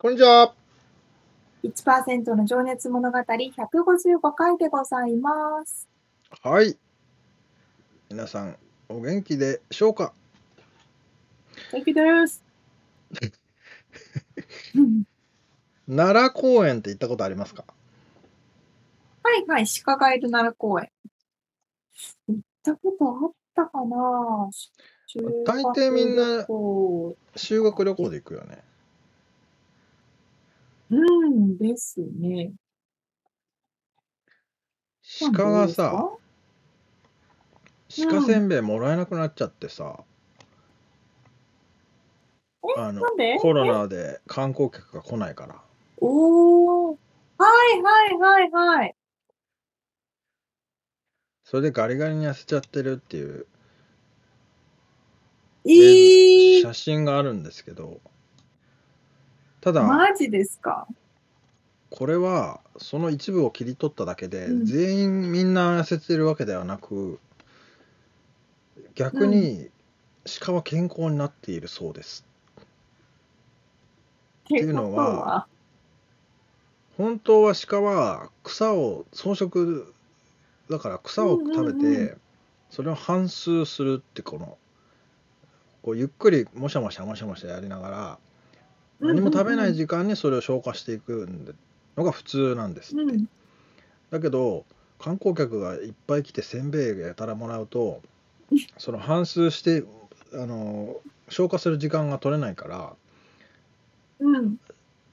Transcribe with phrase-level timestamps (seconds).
[0.00, 0.54] こんにちは。
[1.64, 5.88] 1%の情熱物語155回でございます。
[6.40, 6.78] はい。
[8.08, 8.56] 皆さん、
[8.88, 10.14] お元気でしょうか？
[11.72, 12.44] 元気です。
[15.88, 17.64] 奈良公園って行ったことありますか？
[19.24, 20.92] はいはい、鹿がいる奈良公園。
[22.28, 24.48] 行ったことあったかな
[25.44, 26.46] 大抵みんな
[27.34, 28.62] 修学旅行で行くよね。
[30.90, 32.52] うんですね。
[35.32, 36.10] 鹿がさ、
[38.10, 40.04] 鹿せんべいもらえなくなっちゃってさ、
[42.76, 43.02] あの、
[43.40, 45.62] コロナで観光客が来ないから。
[46.00, 46.92] おお。
[46.92, 46.96] は
[47.74, 48.94] いはいはいはい。
[51.44, 53.46] それでガリガリに痩せちゃってるっていう
[55.64, 58.00] えー、写真があるんですけど、
[59.60, 60.86] ただ、マジですか？
[61.90, 64.66] これはその一部を切り取っただけで、うん。
[64.66, 67.18] 全員みんな痩せてるわけではなく
[68.94, 69.68] 逆に
[70.40, 72.24] 鹿は健康になっているそうです。
[74.44, 75.46] っていうのは？
[76.96, 79.92] 本当は鹿は草を草食
[80.68, 82.16] だから草を食べて、うんうんうん。
[82.70, 84.58] それを反芻するってこの
[85.82, 88.18] こうゆっくりもしゃもしゃもしゃもしゃやりながら
[89.00, 91.28] 何も食べない時間にそれを消化していく
[91.96, 93.02] のが普通なんですって。
[93.02, 93.28] うん、
[94.10, 94.64] だけど
[94.98, 98.02] 観光客がいっぱい来てせんべいやたらもらうと
[98.78, 99.84] その反数して
[100.34, 100.96] あの
[101.28, 102.96] 消化する時間が取れないから、
[104.20, 104.56] うん、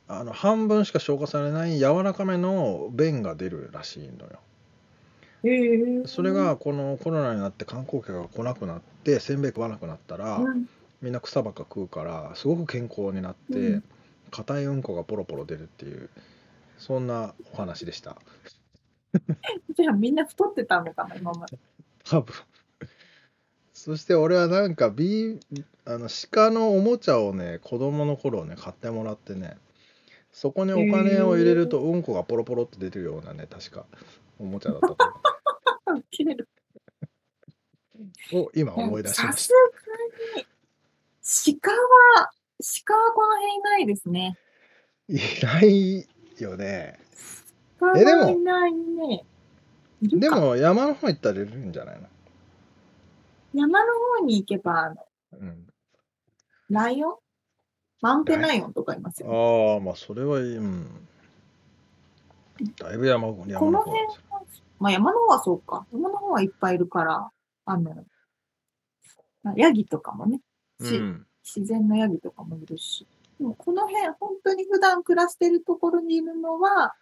[0.07, 4.39] あの半分しか消化されない柔らかめの便が出るらしいのよ。
[6.07, 10.67] それがこのコロナになって観光客が来なくなってせんべい食わなくなったら、うん、
[11.01, 13.81] みんな草ばっか食うからすごく健康になって
[14.31, 16.09] 硬、うん、いうんこがポロポロ出るっていう
[16.77, 18.17] そんなお話でした。
[19.75, 21.57] じゃあみんな太ってたのかな今まで。
[22.03, 22.33] 多分
[23.73, 25.39] そして俺はなんか、ビ
[25.85, 29.57] あの鹿のおもちゃをね子供の頃ね買ってもらってね
[30.31, 33.85] そこにお金を入れるとうんこがポロポロって出るようなね確か
[34.39, 36.03] おもちゃだったと思う。
[38.33, 39.53] を今思い出しました。
[39.53, 39.89] さす
[40.33, 40.47] がに、
[41.27, 42.29] 鹿は、
[42.85, 44.37] 鹿はこの辺いないですね。
[45.09, 46.99] いないよね。
[47.79, 48.05] 鹿はい
[48.37, 49.25] ないね。
[50.01, 52.07] でも山の方行ったらいるんじゃないの？
[53.53, 54.93] 山の方に行けば、
[55.31, 55.67] うん、
[56.69, 57.15] ライオン？
[58.01, 60.57] マウンテンライオンとかいますよ、ね、ああ、まあそれはいい。
[60.57, 61.07] うん。
[62.77, 63.99] だいぶ山山のこの辺
[64.79, 65.87] まあ山の方はそうか。
[65.91, 67.31] 山の方はいっぱいいるから、
[67.65, 67.95] あの、
[69.55, 70.41] ヤギとかもね、
[70.79, 73.07] うん、自然のヤギとかもいるし。
[73.39, 76.93] でもこの辺、本当に普段暮らしてるところにいるのは、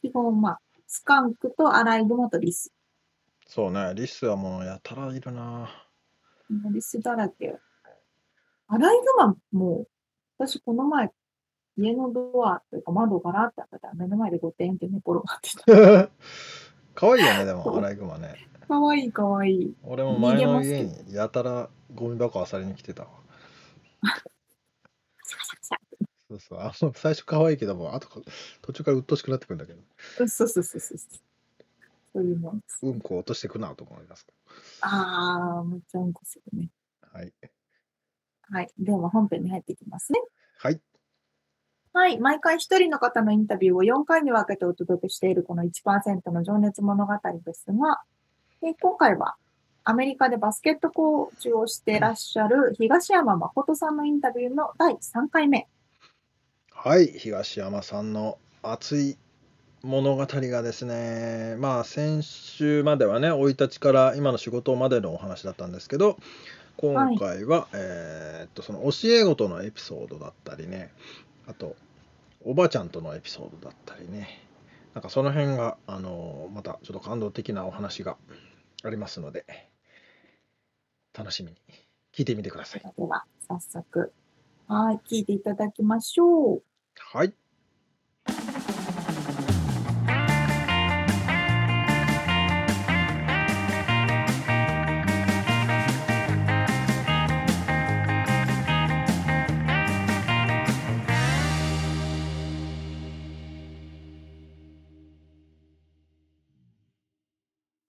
[0.00, 2.72] 基本、まあ、スカンクとアライグマとリス。
[3.46, 5.68] そうね、リスはもうやたらいるな
[6.70, 7.58] リスだらけ。
[8.68, 9.86] アライグマも、
[10.38, 11.10] 私この前
[11.76, 16.10] 家のドアというか窓からって開けたら目の前でごてんって寝転がってた。
[16.94, 18.34] かわいいよね、でも、アライグマね。
[18.72, 19.74] かわいいかわいい。
[19.82, 23.08] 俺も前の家にやたらゴミ箱漁りに来てたわ。
[26.30, 26.58] そうそう。
[26.58, 28.08] あの最初可愛いけども、あと
[28.62, 29.80] 途中から鬱陶しくなってくるんだけど。
[30.16, 30.98] そうそうそうそう。
[32.14, 34.26] そういうもんうんこ落としてくなと思います。
[34.80, 36.70] ああ、めっちゃうんこするね。
[37.12, 37.32] はい。
[38.50, 38.70] はい。
[38.78, 40.20] では本編に入っていきますね。
[40.58, 40.80] はい。
[41.92, 42.18] はい。
[42.18, 47.12] 毎回一人の方のインタビューを4回に分けてお届けしているこの1%の情熱物語
[47.44, 48.02] ですが、
[48.64, 49.34] え今回は
[49.82, 55.66] アメリカでバスケットコーチをしていらっしゃる東山誠さんのインタビューの第3回目。
[56.70, 57.08] はい。
[57.08, 59.18] 東山さんの熱い
[59.82, 66.16] 物語がですね、まあ先週まではね、生い立ちから今の仕事までのお話だったんですけど、
[66.76, 70.92] 今回は、えーっと、その教え子とのエピソードだったりね、
[71.48, 71.74] あと、
[72.44, 74.46] おばちゃんとのエピソードだったりね、
[74.94, 78.16] なんかその辺が、あのまたちょっと感動的なお話が
[78.82, 79.44] ありますので、
[81.12, 81.58] 楽しみに
[82.12, 82.80] 聞いてみてください。
[82.80, 84.12] では、早速、
[84.66, 86.62] はい、聞いていただきましょう。
[86.96, 87.34] はい。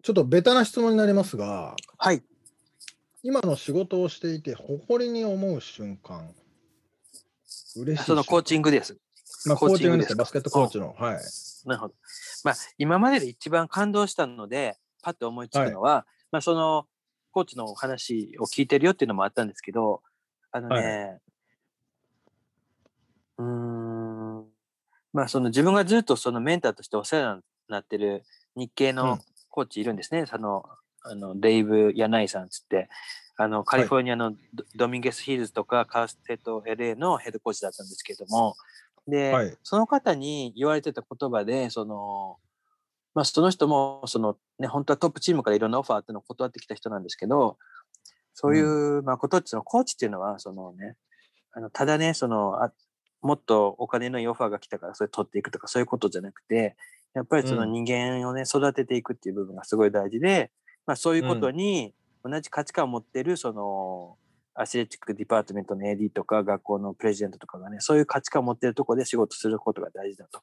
[0.04, 2.22] ちょっとベタな質問になりますが、はい。
[3.24, 6.30] 今の仕事をしていて誇りに思う瞬間、
[7.78, 8.98] 嬉しいそのコーチングです。
[9.46, 10.94] まあ、コーチングですバスケットコーチの。
[11.00, 11.20] はい。
[11.66, 11.94] なるほど。
[12.44, 16.86] まあ、今までで一番感動したので、パッと思いつくのは、まあ、その、
[17.32, 20.02] コーチのお話を聞いてるよっていうのもあったんですけど、
[20.52, 21.20] あのね、
[23.38, 24.46] うーん、
[25.14, 28.24] まあ、その自分がずっとそのメンターとしてお世話になってる
[28.56, 29.20] 日系うんの
[29.54, 30.26] コーチいるんですね。
[30.26, 30.66] その、
[31.04, 32.90] あの、デイブ・ヤナイさんつって、
[33.38, 38.56] あの、カリフォルニアのド,、ドミンゲス・ヒルズとかカーステッド LA のヘッドコーチだったんですけども、
[39.08, 39.58] で、はい。
[39.62, 42.38] その方に言われてた言葉で、その、
[43.14, 47.58] まあ、その人も、その、ね、本当はトップチームからいろんなオファーっていうのを断ってきた人なんですけど、
[48.34, 50.96] そういう、まあ、ことっていうのは、コーチっていうのは、そのね、
[51.52, 52.72] あの、ただね、その、あ
[53.22, 56.76] もっとお金のいいオファーが来たからそれ取っていくとかそういうことじゃなくて、
[57.14, 60.52] やっぱりそのうん人間をね、育てていくっていう部分がすごい大事で、
[60.86, 61.94] まあそういうことに
[62.24, 64.18] 同じ価値観を持ってる、その、
[64.56, 70.42] athletic department の AD とか学校の president とかがね、そういう価値観を持ってるところで仕事することが大事だと。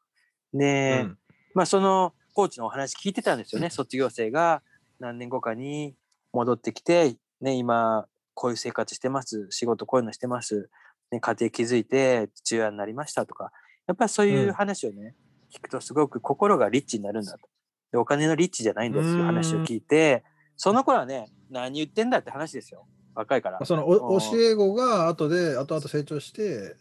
[0.53, 1.19] で、うん
[1.55, 3.71] まあそのコーチのお話聞いてたんですよね。
[3.71, 4.63] 卒業生が
[4.99, 5.95] 何年後かに
[6.33, 9.49] 戻ってきて、ね、今こういう生活してます。
[9.51, 10.71] 仕事こういうのしてます。
[11.11, 13.51] ね、家庭築いて父親になりましたとか。
[13.87, 15.17] やっぱりそういう話をね、
[15.53, 17.49] 聞くとすごく心がリッチになるんだと。
[17.93, 20.25] で、お金のリッチじゃないんだっていう話を聞いて、
[20.57, 22.87] その頃はね、何言ってんだって話ですよ。
[23.15, 23.65] 若いから。
[23.65, 26.77] その教え子が後で後々成長して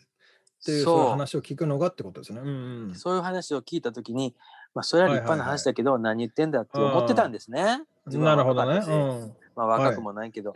[0.61, 2.41] っていうそういう話を聞くのがってことですね。
[2.41, 4.35] うんうんそういう話を聞いたときに、
[4.75, 7.83] まあ、それは立派な話だけど、何言ってんだって思ってたんですね。
[8.05, 8.81] なるほどね。
[8.85, 10.53] うんまあ、若くもないけど、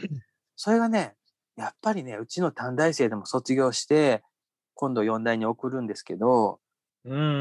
[0.56, 1.16] それがね、
[1.56, 4.24] やっぱりね、うちの短大生でも卒業して、
[4.76, 6.63] 今度4大に送るんですけど、うん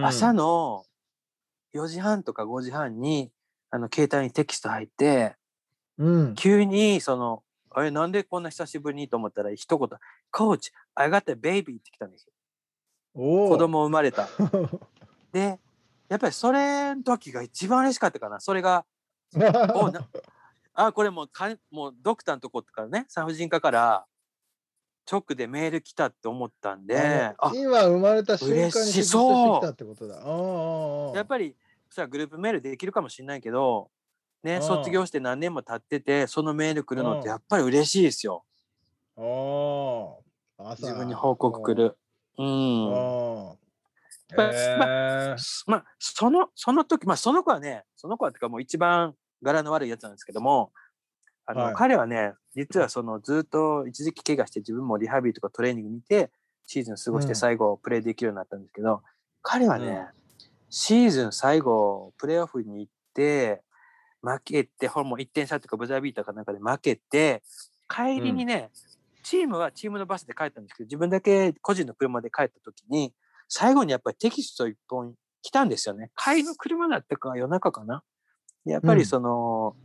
[0.05, 0.85] 朝の
[1.75, 3.31] 4時半とか5時半に、
[3.70, 5.37] あの、携帯にテキスト入って、
[5.99, 9.09] うん急に、その、あれ、なんでこんな久しぶりに？
[9.09, 9.88] と思ったら、一言、
[10.31, 12.32] コーチ、I got a baby って来たんですよ。
[13.14, 14.26] 子供生まれた。
[15.32, 15.61] で、
[16.08, 18.41] やっぱりそれの時が一番嬉しかったかな。
[18.41, 18.85] それが、
[19.75, 20.06] おな
[20.75, 24.06] あ、これもうかん、もうドクターのとこからね、産婦人科から
[25.11, 26.97] 直でメール来たって思ったんで、
[27.39, 31.17] あ今生まれた瞬間に嬉しいテキストしてきたってことだ。
[31.17, 31.57] やっぱり、
[31.89, 33.91] そしたらグループメールできるかもしれないけど、
[34.43, 38.45] ね、うん卒業して何年も経ってて、そのメール来るのっうんてやっぱり嬉しいですよ。
[39.17, 41.97] ああ朝自分に報告来る。
[42.39, 42.91] うん。
[44.35, 50.73] まあまあ、その、その時、まあ、その子はね、その子はってかもう一番柄の悪いやつなんですけども、
[51.44, 56.31] あの、はい彼はね、実はそのずっと一時期怪我して自分もリハビリとかトレーニング見て、
[56.67, 59.03] シーズン過ごしうんて最後プレーできるようになったんですけど、
[59.43, 60.23] 彼はね、うん
[60.75, 63.61] シーズン最後プレーオフに行って、
[64.23, 67.43] 負けて、ほらもう1点差とかブザービーターかなんかで負けて、
[67.91, 68.71] 帰りにね、
[69.23, 73.13] チームはチームのバスで帰ったんですけど、自分だけ個人の車で帰った時に、
[73.49, 76.11] 最後にやっぱりテキスト一本来たんですよね。
[76.17, 78.03] 帰りの車だったか夜中かな。
[78.65, 79.77] でやっぱりその、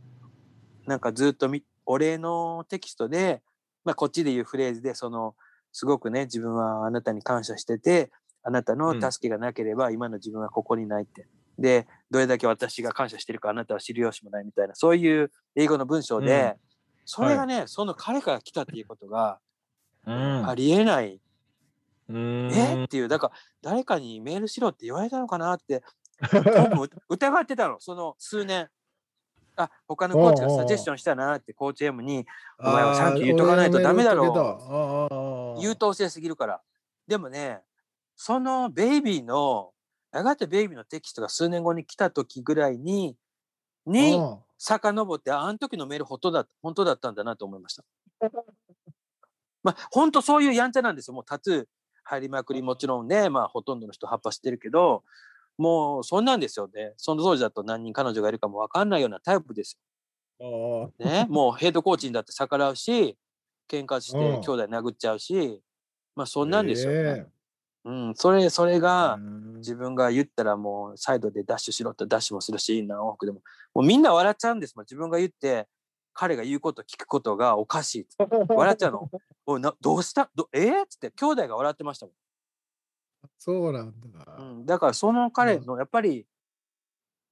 [0.86, 3.42] なんかずっとみお礼のテキストで、
[3.84, 5.34] まあこっちで言うフレーズで、その、
[5.72, 8.10] すごくね、自分はあなたに感謝してて、
[8.42, 11.26] あなたの助けがなければ今の自分はここにないって。
[11.58, 16.56] で、どれだけ私が感謝してるかあなたは知る由もないみたいな、そういう英語の文章で、
[17.04, 19.40] それがね、その彼から来たっていうことが
[20.06, 20.48] うん。
[20.48, 21.20] ありえない。
[22.08, 22.50] うん。
[22.52, 22.84] え？
[22.84, 25.82] っていう、だから誰かにメールしろって言われたのかなって、
[27.08, 28.68] 疑ってたの、その数年。
[29.58, 32.24] あ、他のコーチがサジェスションしたなって、コーチ M に
[32.58, 36.62] お前はサンキュー言っとかないとダメだろうう優等生すぎるから。
[37.08, 37.60] でもね、
[38.14, 39.72] そのベイビーの、
[40.12, 43.16] やがてベイビーのテキストが数年後に来た時ぐらいに、
[43.84, 44.20] に、
[44.58, 47.84] 遡って、ああの時のメール本当だ本当だったんだなと思いました。
[49.64, 51.14] まあ、本当そういうやんちゃなんですよ。
[51.14, 51.66] もうタトゥー
[52.04, 55.02] 入りまくり、もちろんね、まあ、ほとんどの人葉っぱしてるけど、
[55.58, 56.94] もうそんなんですよね。
[56.96, 59.76] その当時だと何人彼女がいるかも分かんないようなタイプです
[60.40, 60.92] よ。
[60.98, 63.18] ね、もうヘッドコーチにだって逆らうし、
[63.68, 65.60] 喧嘩してうん兄弟殴っちゃうし、
[66.14, 66.98] まあそんなんですよね。
[66.98, 67.26] え
[67.84, 73.40] うん、それ、それえが、うん自分が言ったらもうサイドでダッシュしろってダッシュもするし、何往復でも。
[73.74, 74.84] もうみんな笑っちゃうんですもん。
[74.84, 75.66] 自分が言って、
[76.12, 78.06] 彼が言うこと聞くことがおかしい。
[78.48, 79.10] 笑っちゃうの。
[79.46, 80.30] おいなどうした？
[80.36, 80.60] どえ？
[80.60, 82.14] ー、っつって兄弟が笑ってましたもん。
[83.38, 84.36] そうなんだ。
[84.38, 86.26] うん、だからその彼のやっぱり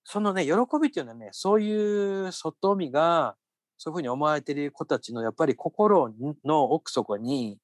[0.04, 3.36] そのね喜びっていうのはねそういう外見が
[3.76, 6.10] そういうふうに思われてる子たちのやっぱり心
[6.44, 7.58] の奥底に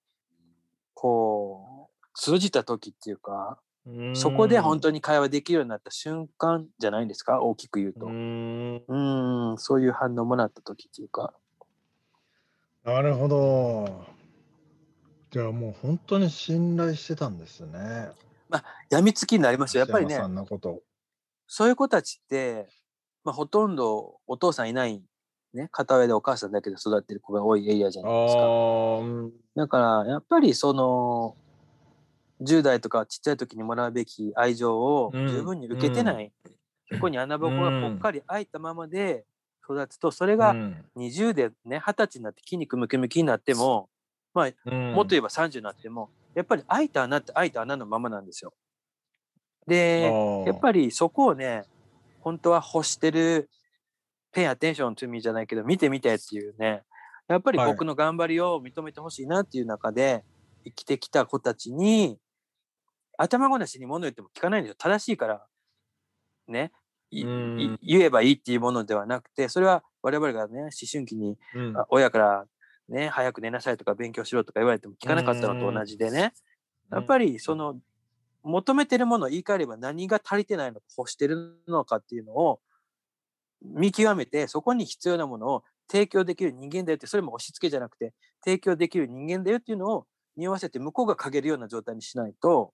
[0.95, 3.59] こう通じた時っていうか
[4.15, 7.41] そこで本当に会話できるようになった瞬間じゃないんですか？
[7.43, 8.07] 大きく言うと。
[8.07, 11.35] うんうんそういう反応もらった時っていうか。
[12.85, 14.05] なるほど。
[15.31, 18.11] じゃあもう本当に信頼してたんですね。
[18.91, 19.81] 病みつきになりますよ。
[19.81, 20.21] やっぱりね。
[21.47, 22.69] そういう子たちって、
[23.25, 25.03] まあ、ほとんどお父さんいない、
[25.53, 28.43] ね、片親でお母さんだけで育ってる子が多いエリアじゃあないですか。
[28.43, 28.47] あ、
[28.99, 29.33] うん。
[29.55, 31.37] だからやっぱりその
[32.41, 35.29] 10代とかちっちゃい時にもらうべき愛情をうん。
[35.29, 36.33] 十分に受けてない、
[36.91, 39.25] そこに穴ぼこがぽっかり開いたままで
[39.63, 40.85] 育つとそれがうん。
[40.97, 43.89] 20でね二十歳になって筋肉ムキムキになっても、
[44.35, 44.93] まあ、うん。
[44.95, 48.55] もっと言えば30になってもやっぱり開いた穴って開いた穴のままなんですよ。
[49.67, 50.11] で
[50.47, 51.65] やっぱりそこをね
[52.21, 53.49] 本当は欲してる
[54.33, 56.83] ペイアテンション to me じゃないけど見てみてっていうね
[57.29, 57.73] やっぱりはい。
[57.73, 60.25] 僕の頑張りを認めてほしいなっていう中で
[60.65, 62.19] 生きてきた子たちに
[63.19, 64.77] 頭ごなしに物言っても聞かないんですよ。
[64.79, 65.47] 正しいから
[66.49, 66.73] ね
[67.11, 71.37] 言えばいいっていうものではなくてそれは我々がね思春期に
[71.91, 72.47] 親から
[72.93, 76.33] ね早く寝なさいとか勉強しろとか言われても聞かなかったのと同じでね。
[76.91, 77.79] やっぱりその
[78.43, 82.61] 求めてるものを言い換えれば何が足りてないのか欲してるのかっていうのを
[83.65, 88.13] 見極めてそこに必要なものを提供できる人間だよってそれも押し付けじゃなくて
[88.45, 90.07] 提供できる人間だよっていうのを
[90.37, 92.73] 匂わせて向こうが嗅げるような状態にしないと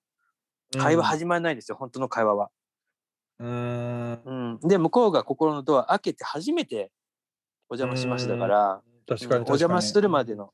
[0.77, 2.49] 会話始まらないんですよ、本当の会話は。
[3.39, 4.21] うん。
[4.25, 4.33] う
[4.65, 6.91] ん、で向こうが心のドア開けて初めて
[7.69, 10.53] お邪魔しますだから確かにうんお邪魔するまでの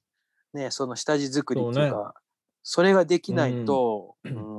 [0.54, 2.16] ねその下地作りっていうか
[2.64, 4.56] それができないと、うん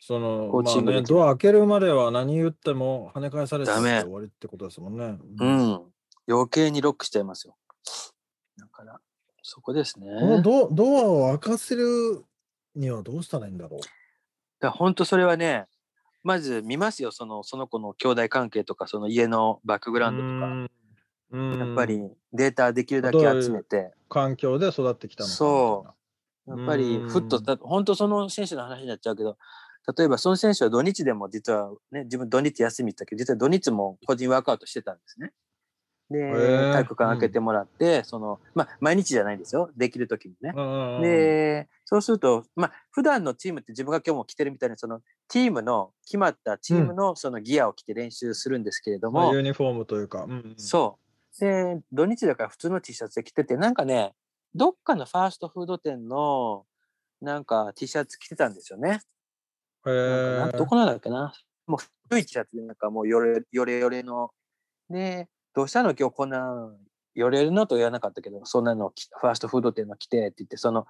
[0.00, 5.18] そのコーまあねドア開けるまでは何言っても跳ね返されて終わりってことですもんね。
[5.38, 5.82] うん、
[6.26, 7.56] 余計にロックしちゃいますよ。
[8.58, 9.00] だから、
[9.42, 10.06] そこですね。
[10.42, 12.24] ドドアを開かせる
[12.74, 13.80] にはどうしたらいいんだろう？
[14.60, 15.66] だ本当それはね、
[16.22, 20.77] まず見ますよ、そのその子の兄弟関係とか、その家のバックグラウンドとか。
[21.30, 25.86] うんやっぱりデータできるだけ集めて、環境で育ってきたのかそ
[26.46, 26.50] う。
[26.50, 29.36] やっぱりうんふっと、だ本当その選手の話になっちゃうけど、
[29.96, 35.32] 例えばその選手は土日でも実はね、自分土日休みって言ったけど、実は土日も個人ワークアウトしてたんですね。
[36.10, 39.70] で、ー体育館開けてもらって、その、まあ、毎日じゃないんですよ。
[39.76, 40.54] できる時にね。
[40.56, 40.60] う
[41.00, 50.24] んで、そうすると、まあ、普段のチームって自分が今日も着てるみたいな、その、チームの、決まったチームのそのギアを着て練習するんですけれども、まあユニフォームというか。
[50.24, 50.54] うん。
[50.56, 51.07] そう。
[51.38, 54.14] で、土日だから普通の T シャツで着てて、なんかね、
[54.54, 56.64] どっかのファーストフード店の、
[57.20, 59.00] なんか T シャツ着てたんですよね。
[59.86, 61.32] へなんかなえどこなんだっけな。
[61.66, 61.78] もう
[62.08, 64.30] 古い T シャツで、なんかもうよれよれよれの。
[64.90, 66.76] で、どうしたの今日こんな、
[67.14, 70.86] よれるのと言わなかったけど、そんなの着ファーストフード店の着てって言って、その、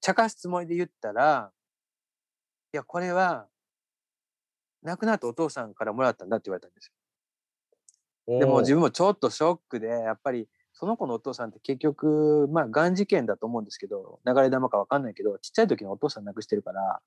[0.00, 1.52] 茶化すつもりで言ったら、
[2.72, 3.48] いや、これは、
[4.82, 6.92] 亡くなったお父さんからもらったんだって言われたんですよ。
[8.26, 17.00] でも自分もちょっとショックで、やっぱり、その子のお父さんって結局、まあ、がん事件だと思うんですけど、流れ玉かわかんないけど、ちっちゃい時にお父さん亡くしてるから、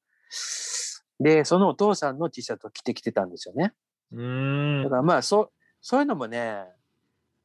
[1.19, 3.73] で、そのお父さんの T シャツを着てきてたんですよね。
[4.11, 6.65] うんだからまあ、そう、そういうのもね、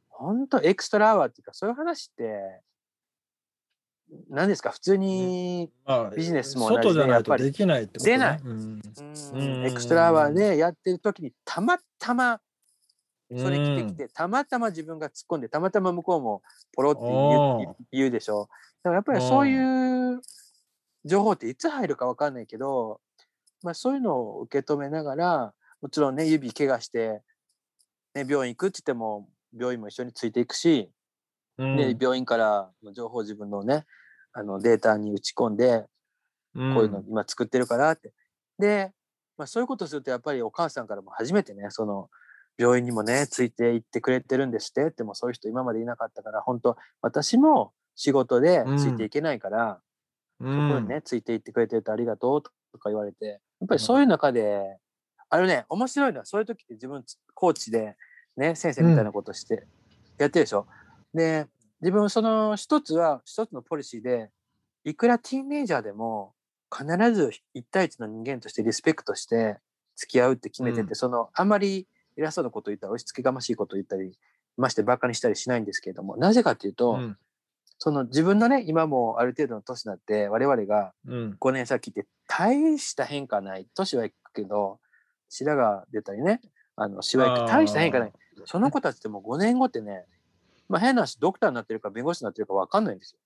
[0.08, 2.60] 本当エクストラアワーっていうか、そういう話って、
[4.28, 8.40] 何ですか、普通に、まあビジネスも同じで外じゃないとやっぱりできないってことね出ない。
[8.44, 8.50] うん。
[8.50, 9.58] うん。
[9.58, 9.66] うん。
[9.66, 12.40] エクストラアワーでやってる時に、たまたま、
[13.36, 13.96] それ着てきうん。
[13.96, 18.48] て、たまたま自分が突っ込んで、たまたま向こうもポロって言うでしょ。
[18.82, 20.20] だからやっぱりそういう
[21.04, 23.00] 情報っていつ入るかわかんないけど、
[23.62, 27.22] まあそういうのを受け止めながら、もちろんね、指怪我して、
[28.14, 30.90] ね、病院行くって言っても、病院も一緒についていくし、
[31.58, 31.76] うん。
[31.76, 33.86] で、病院からの情報を自分のね、
[34.32, 35.86] あのデータに打ち込んで、
[36.54, 38.12] うんこういうの今作ってるからって。
[38.58, 38.92] で、
[39.38, 42.10] まあ、そういうことするとやっぱりお母さんからも初めてね、その
[42.58, 49.80] 病院にもね、ついて行ってくれてるんですって、でもそういう人今までいなかったから、本当私も仕事でついていけないから、
[50.40, 54.78] うそこにね、ついて行ってくれてるとありがとうとか言われて、やっぱりそういう中で、
[55.28, 57.04] あのね、面白いのは、そういう時って自分、
[57.34, 57.96] コーチで、
[58.36, 59.66] ね、先生みたいなことして、
[60.18, 60.66] やってるでしょ。
[61.14, 61.46] で、
[61.80, 64.30] 自分、その一つは、一つのポリシーで、
[64.84, 66.34] いくらティーンエイジャーでも、
[66.74, 69.58] 必ず一対一の人間としてリスペクトして
[69.96, 70.94] 付き合うって決めてて、うん。
[70.94, 71.86] その、あんまり
[72.16, 74.12] 偉そうなこと言ったり、押し付けがましいこと言ったり、
[74.56, 77.16] ましてバカにしたりしないんですけれども、なぜかっていうと、うん
[77.82, 83.66] その自分のね、今もある程度の年になって、我々がうん5年先って大した変化ない。
[83.74, 84.80] 年はいくけど、
[85.30, 86.42] 白が出たりね、
[86.76, 88.12] あの、シワいく大した変化ない。
[88.44, 90.04] その子たちってもう5年後ってね、
[90.68, 93.18] まあ変な話、ドクターになってるか弁護士になってるか分かんないんですよ。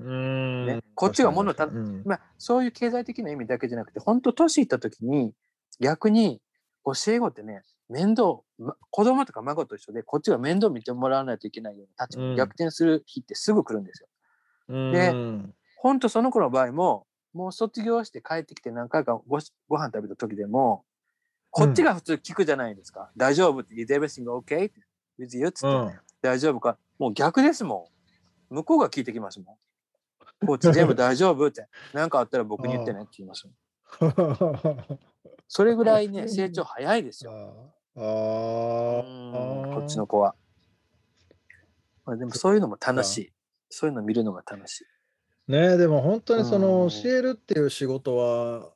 [0.00, 5.32] うんねこっちが物をた確かにまあそういう経済的な意味だけじゃなくて、本当年いった時に、
[5.80, 6.40] 逆に
[6.84, 14.08] 教え子ってね、面倒、ま子供とか孫と一緒で、こっちが面倒見てもらわないといけないような立逆転する日ってすぐ来るんですよ。
[14.68, 20.84] うんでうん本当その子の場合も、もう卒業して帰ってきて何回かごしご飯食べた時でも、
[21.50, 23.10] こっちが普通聞くじゃないですか。
[23.16, 24.70] 大丈夫って、is everything okay?
[25.18, 25.50] with you?
[25.52, 26.76] つって、うん大丈夫か？
[26.98, 27.88] もう逆ですも
[28.50, 28.54] ん。
[28.56, 29.52] 向こうが聞いてきますも
[30.42, 30.46] ん。
[30.46, 31.46] こっち全部大丈夫？
[31.46, 31.68] って。
[31.94, 33.46] 何かあったら僕に言ってねって言います
[34.00, 34.84] もん。
[35.46, 37.72] それぐらいね、成長早いですよ。
[38.00, 40.34] あうーんこっちの子は。
[42.04, 43.32] まあ、でもそういうのも楽しい。
[43.70, 44.84] そういうの見るのが楽しい。
[45.50, 48.72] ねえでも本当にそのうん教えるっていう仕事は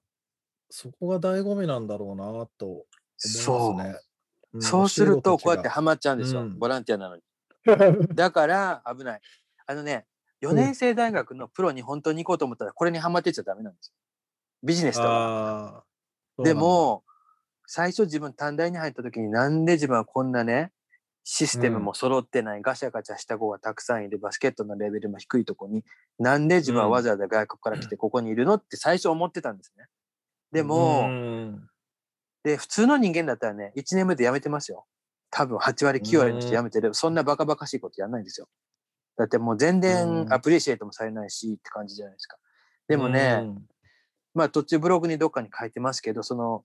[0.70, 2.86] そこが醍醐味なんだろうなと思い
[3.18, 3.74] そう。
[3.74, 3.88] ます
[4.54, 4.58] ね。
[4.58, 6.42] んそうすると、こうやって教ハマっちゃうんですよ。
[6.42, 7.22] うんボランティアなのに。
[8.14, 9.20] だから危ない。
[9.66, 10.06] あのね、
[10.42, 13.94] 4年生大学のプロに本当に行こうと思ったら、これにハマってっちゃダメなんですよ。
[14.62, 15.84] ビジネスだか
[16.38, 17.04] で、も、
[17.66, 20.72] 最初自分短大に入った時になんで自分はこんなね、
[21.24, 25.84] システムも揃ってない、ガシャガチャした子がたくさんいるバスケットのレベルも低いとこに、
[26.18, 29.86] なんで自分はわざわざ外国から来てここにいるのって最初思ってたんですね。
[30.50, 31.72] でも、なんだ
[32.42, 34.86] で、普通の人間だったらね、1年目で辞めてますよ。
[35.30, 36.92] 多分8割、9割の人辞めてる。
[36.92, 38.48] そんなバカバカしいことやんないんですよ。
[39.16, 42.36] だってもう全うん然アプリシエイトもされないしって感じじゃないですか。
[42.88, 43.64] でもうね、ん
[44.34, 46.64] まあ途中ブログにどっかに書いてますけど、その、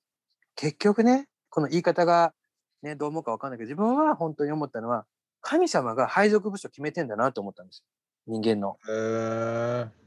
[0.57, 2.33] 結局ね、この言い方が
[2.83, 5.05] ね、どう思うかわかんないけど、自分は本当に思ったのは、
[5.41, 7.85] 神様が配属部署決めてんだなと思ったんですよ。
[8.27, 8.77] 人間の。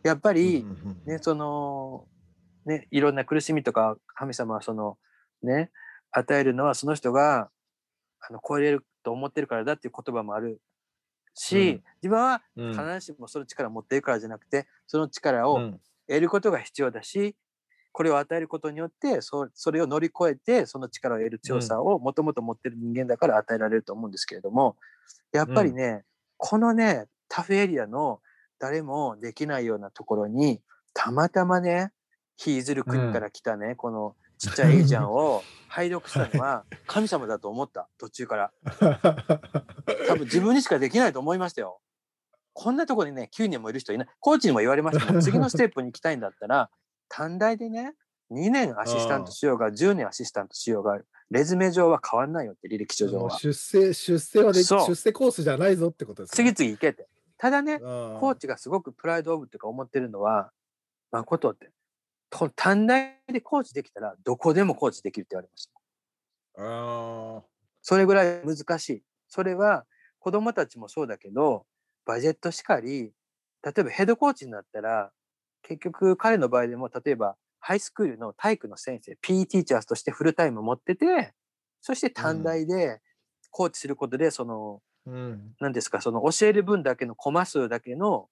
[0.03, 0.67] やっぱり、
[1.07, 2.07] ね、その、
[2.67, 4.99] ね、いろんな苦しみとか、神様はその、
[5.43, 5.71] ね、
[6.11, 7.51] 与えるのはその人が、
[8.21, 10.61] あの、超えれると思ってるからだっていう言葉もある
[11.35, 11.85] し、うん。
[12.03, 12.73] 自分はうん。
[12.73, 15.81] 必ずしもその力を持っているからじゃなくて、その力をうん。
[16.07, 17.37] 得ることが必要だし、
[17.93, 24.77] これを与えることによって、そそれを乗り越えて、その力を得る強さをもともと持ってる人間だから与えられると思うんですけれども、
[25.33, 26.05] やっぱりね、
[26.37, 28.21] このね、タフエリアの
[28.59, 30.61] 誰もできないようなところに、
[30.95, 31.93] たまたまね、
[32.37, 38.53] ヒーズル国から来たね、このちっちゃいエイジャンを配読したのは神様だと思った、途中から。
[40.09, 41.81] 多分 自分にしかできないと思いましたよ。
[42.53, 44.09] こんなところにね、9人もいる人いない。
[44.19, 46.71] コーチにも言われました次のステップに行きたいんだったら、
[47.11, 47.95] 短大でね、
[48.31, 50.99] 2年アシスタントしようが、10年アシスタントしようが、
[51.31, 53.37] レズメ上は変わんないよって、履歴書上は。
[53.39, 56.55] 出世、出世はで出世コースじゃないぞってことです次ね。
[56.59, 57.09] 々行けって。
[57.37, 57.85] ただね、コ
[58.21, 60.53] コーチがすごくプライドオブっていうか思ってるのは、
[61.11, 61.71] 誠って、
[62.31, 65.73] と短大でコーチできたら、どこでもコーチできるって言われました。
[66.63, 67.43] あ
[67.83, 69.03] それぐらい難しい。
[69.29, 69.87] それは
[70.19, 71.67] 子供たちもそうだけど、
[72.05, 73.13] バジェットしかり、
[73.63, 75.11] 例えばヘッドコーチになったら、
[75.63, 81.35] 結局彼の場合でも、例えばハイスクールの体育の先生、PE ティーチャーズとしてフルタイム持ってて、
[81.81, 83.01] そして短大で
[83.51, 85.55] コーチすることで、その、ーうん。
[85.61, 88.29] 何ですか、その教える分だけのコマ数だけの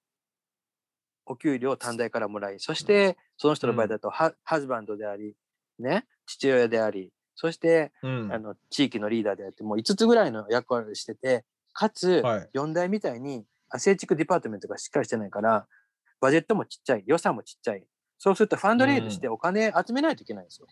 [1.27, 5.35] お給料を短大からもらい、そしてその人の場合だとハ,、ハズバンドであり、
[5.79, 8.33] ね、父親であり、そしてうん。
[8.33, 12.49] あの地域のリーダーであって、もう5つぐらいの役割をしてて、かつ、はい。
[12.55, 15.67] 4代みたいに athletic department がしっかりしてないから、
[16.21, 17.85] budget もちっちゃい、予算もちっちゃい。
[18.19, 20.67] そうすると fundraise してお金集めないといけないんですよ。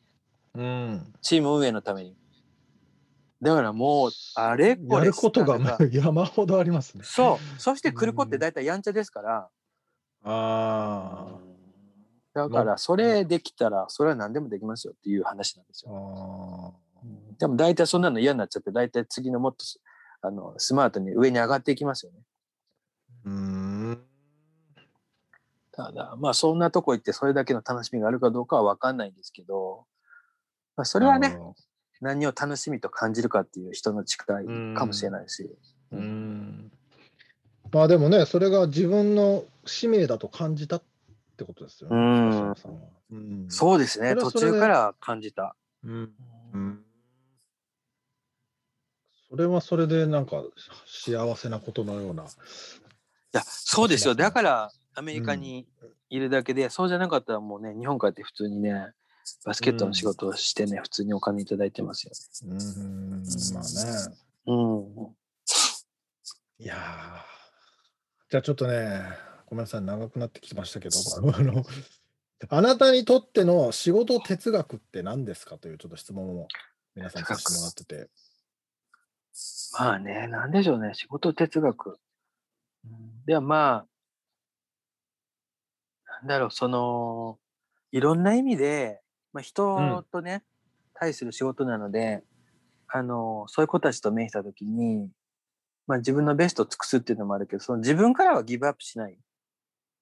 [0.55, 2.17] うんチーム運営のために。
[3.43, 7.05] だからもう、あれこやれることが山ほどありますね。
[7.05, 7.61] そう。
[7.61, 9.49] そして来る子って大体やんちゃですから、
[10.25, 11.39] あ
[12.35, 16.75] だからそれできたら、それは何でもできますよっていう話なんですーよ。
[16.75, 17.07] あ
[17.39, 19.81] でも大体そんなの嫌になっちゃって、大体次のもっとす
[20.23, 22.19] あのスマートに上に上がっていきますよね。
[23.27, 23.31] ー。
[23.31, 23.33] うー
[23.93, 24.16] ん。
[25.77, 29.85] ただ、まあそんなとこ行ってそれだけの楽しみがあるかどうかはわかんないんですけど、
[30.75, 31.39] まあそれはね、
[32.01, 34.43] 何を楽しみと感じるかっていう人の力
[34.75, 35.55] かもしれないし。
[35.93, 36.73] うーん。
[37.71, 40.83] まあでもね、それが自分の使命だと感じたっ
[41.37, 41.97] てことですよね。
[43.11, 45.55] うんそうですね、途中から感じた。
[45.85, 46.13] うん
[46.55, 46.83] うん
[49.29, 50.45] それはそれでなんか
[50.87, 52.23] 幸せなことのような。
[52.23, 52.27] い
[53.33, 54.15] や、そうですよ。
[54.15, 55.67] だからアメリカに
[56.09, 58.93] いるだけで、そうじゃなかったらもうね、日本帰って普通にね、
[59.45, 62.13] バスケットの仕事をしてね、普通にお金いただいてますよ
[62.45, 64.09] うーん、まあね。
[64.09, 64.17] ね。
[64.47, 65.17] うん。
[66.59, 66.79] いやー
[68.31, 69.03] じゃあちょっとね、
[69.47, 70.97] ごめんなさい、長くなってきましたけど、
[71.35, 71.63] あの、
[72.49, 76.49] あなたにとっての仕事哲学って何ですかというちょっと質問を
[76.95, 78.11] 皆さんにさせてもらってて。
[79.79, 81.99] まあね、なんでしょうね、仕事哲学。
[83.27, 83.87] ではまあ、
[86.21, 87.39] なんだろう、その、
[87.93, 89.01] いろんな意味で、
[89.33, 90.45] まあ、人とね、
[90.95, 92.23] 対する仕事なので、
[92.89, 95.11] あの、そういう子たちと面したときに、
[95.87, 99.19] まあ自分のベストを尽くすっていうのもあるけど、その自分からはギブアップしない。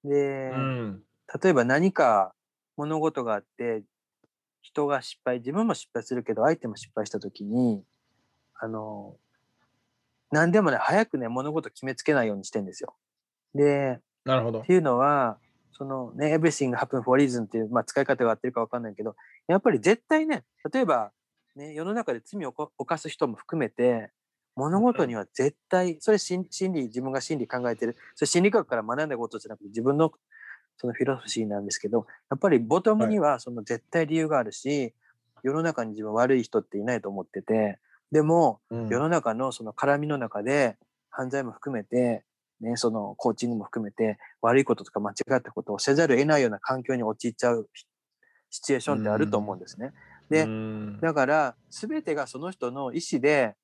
[0.04, 1.02] で、うん。
[1.42, 2.34] 例えば何か
[2.76, 3.82] 物事があって、
[4.62, 7.84] 人が失敗、自分も失敗するけど、相手も失敗したときに、
[8.54, 9.16] あの、
[10.30, 12.94] 何でもね、早くね、物事決めつけないようにしてんですよ。
[13.54, 14.64] で、なるほどっ。
[14.64, 15.38] ていうのは、
[15.76, 19.16] そのね、everything happen for a reason っていう、まあ、使い方が合ってるかわかんないけど、
[19.48, 21.12] やっぱり絶対ね、例えば、
[21.56, 24.10] ね、世の中で罪を犯犯す人も含めて、
[24.56, 30.12] 物事には絶対、それ心心理、自分が心理考えてる、それ心理学から学んだことじゃなくて自分の
[30.76, 34.94] そのフィロソフィーなんですけど、やっぱりボトムにはその絶対理由があるし、
[35.42, 37.78] 世の中に自分悪い人っていないと思ってて、
[38.12, 38.88] でも、うん。
[38.88, 40.76] 世の中のその絡みの中で
[41.10, 42.24] 犯罪も含めて、
[42.64, 47.68] ね、そのコーチングも含めて悪いこととか間違ったことをせざるを得ないような環境に陥っちゃう
[48.50, 49.92] シチュエーションってあると思うんですね。
[50.30, 53.54] でうんだから全てがその人の意思で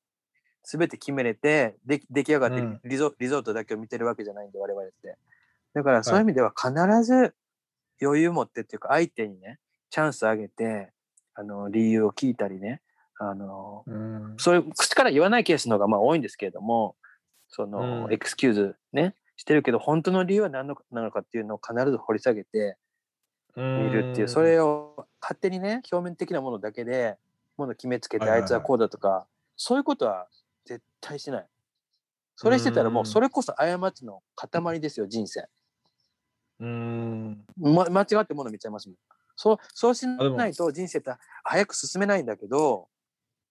[0.62, 5.16] 全て決めれてで出来上がってうんリゾ,、リゾートだけを見てるわけじゃないんで我々って。
[5.72, 6.72] だからそういう意味では必
[7.04, 7.34] ず
[8.02, 9.58] 余裕持ってっていうか相手にね
[9.90, 10.92] チャンスあげて
[11.34, 12.82] あの理由を聞いたりね
[13.18, 16.96] あのうんそういう口から言わないケースの方がまあ多いんですけれども、
[17.50, 22.76] その、うんエクスキューズね、してるけど、本当の理由は何のなのかっていうのを必ず掘り下げて
[23.56, 27.16] 見るっていう、それを勝手にね、表面的なものだけで、
[27.56, 30.28] もの決めつけて、あいつはこうだとか、そういうことは
[30.64, 31.46] 絶対しない。
[32.36, 35.46] それしてたらもう、うんそれこそ過ちの塊ですよ、人生。
[36.60, 38.96] うんま、間違ってもの見ちゃいますもん。
[39.36, 41.12] そう、そうしないと人生って
[41.44, 42.88] 早く進めないんだけど、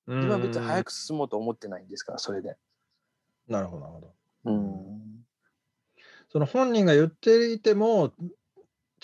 [0.07, 2.55] 自自分は別に早く進もうと思ってないんですから、それで。
[3.49, 4.13] なるほどなるほど。
[4.45, 5.25] うん。
[6.31, 8.13] その本人が言っていても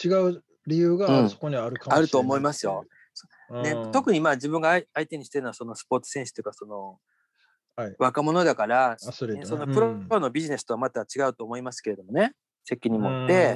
[0.04, 0.98] 違う理由うん。
[0.98, 2.86] がそこにあるかもしれない、あると思いますよ。
[3.64, 7.00] ねうん、特にまあ自分が相相手にしてるのはそのスポーツ選手というかその
[7.76, 7.96] はい。
[8.00, 9.40] 若者だから、アスリートね。
[9.42, 13.56] ねそのプロうんのビジネスとはまた違うと思いますけれどもね責任持って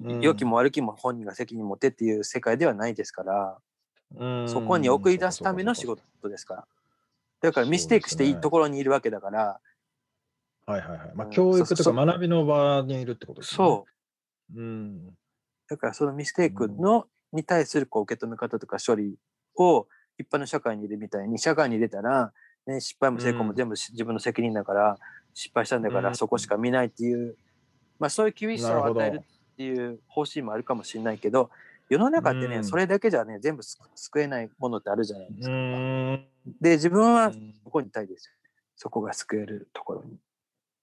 [0.00, 0.20] う、ん。
[0.20, 3.58] 良きも悪きも本人が責任持ってっていう世界ではないですから、
[4.16, 4.48] うん。
[4.48, 6.66] そこに送り出すための仕事ですから。
[7.40, 9.60] だからミステイクしていいところにいるわけだから
[10.68, 11.10] はいはいはい。
[11.14, 13.56] まあ、うん教育とか学びの場にいるってことですね。
[13.56, 13.86] そ
[14.52, 14.62] うう。
[14.62, 15.06] うん。
[15.68, 19.16] だからそのミステイクの、に対するこう受け止め方とか処理
[19.56, 19.86] を
[20.18, 22.32] 一般の社会にいるみたいに社会に出たら、
[22.66, 24.98] ね、失敗も成功もうん全部し自分の責任だから
[25.34, 27.36] 失敗したんだからうんそこしか見ないっていう、
[27.98, 31.50] まあそういう厳しさを与えるっていう方針もあるかもしれないけど
[31.90, 35.58] 世の中ってね、うんそれだけじゃね全部す救えないものってあるじゃないですうか。
[35.58, 36.24] ん。
[36.60, 38.32] で自分はうんそこにいたいですよ
[38.76, 40.16] そこが救えるところに。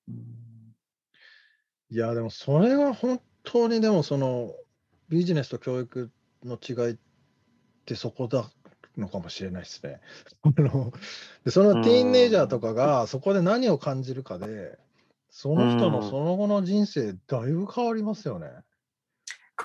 [0.07, 4.53] いや、でもそれは本当にでもその
[5.09, 6.11] ビジネスと教育
[6.43, 6.97] の違いっ
[7.85, 8.49] てそこだ
[8.97, 10.01] のかもしれないですね。
[11.43, 14.79] でそのティーンネイジャーとかがそこで何を感じるかで、
[15.29, 18.47] その人のその後の人生だいぶ変わりますよね。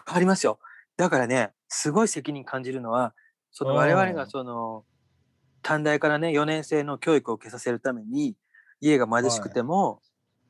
[0.07, 0.59] 変わりますよ。
[0.97, 3.15] だからね、すごい責任感じるのは、
[3.51, 4.85] そのうん我々がその
[5.63, 8.37] 短大からね、4年生の教育を受けさせるために、
[8.81, 10.03] 家が貧しくても、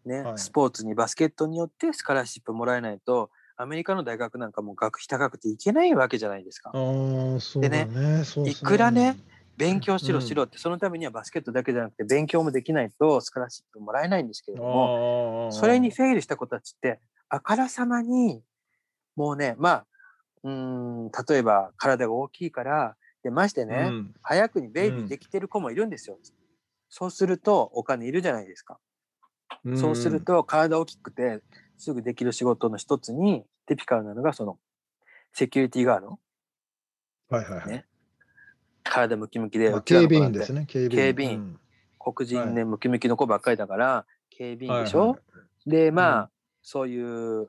[0.04, 7.36] ね、はいスポーツにバスケットによってスカラシップもらえないと、アメリカの大学なんかも学費高くて行けないわけじゃないですかあ。
[7.36, 8.24] あ、そうだね。
[8.24, 9.18] そうですいくらね、
[9.56, 14.92] 勉強しろうんしろって、そのためにはバスケットだけじゃなくて勉強もできないとスカラシップもらえないんですけれども、
[15.48, 18.42] それにフェイルした子たちって、あからさまに、
[19.16, 19.86] もうね、まあ、
[20.44, 26.18] うーん、例えば体が大きいから、でましてね、うん早くにベイビうんーできてる子もいるんですよ。
[26.88, 28.78] そうするとお金いるじゃないですか。
[29.76, 31.42] そうすると体大きくて
[31.80, 34.58] すぐできる仕事の一つに、ティピカルなのがその、
[35.32, 36.18] セキュリティガード。
[37.30, 37.68] はいはいはい。
[37.68, 37.86] ね。
[38.82, 41.14] 体ムキムキで、警備員ですね、警備員。
[41.14, 41.58] 警備員。
[41.98, 45.20] 黒人ね、ムキムキの子ばっかりだから、警備員でしょ、はいはい
[45.66, 46.28] で、まあ、うん。
[46.62, 47.48] そういう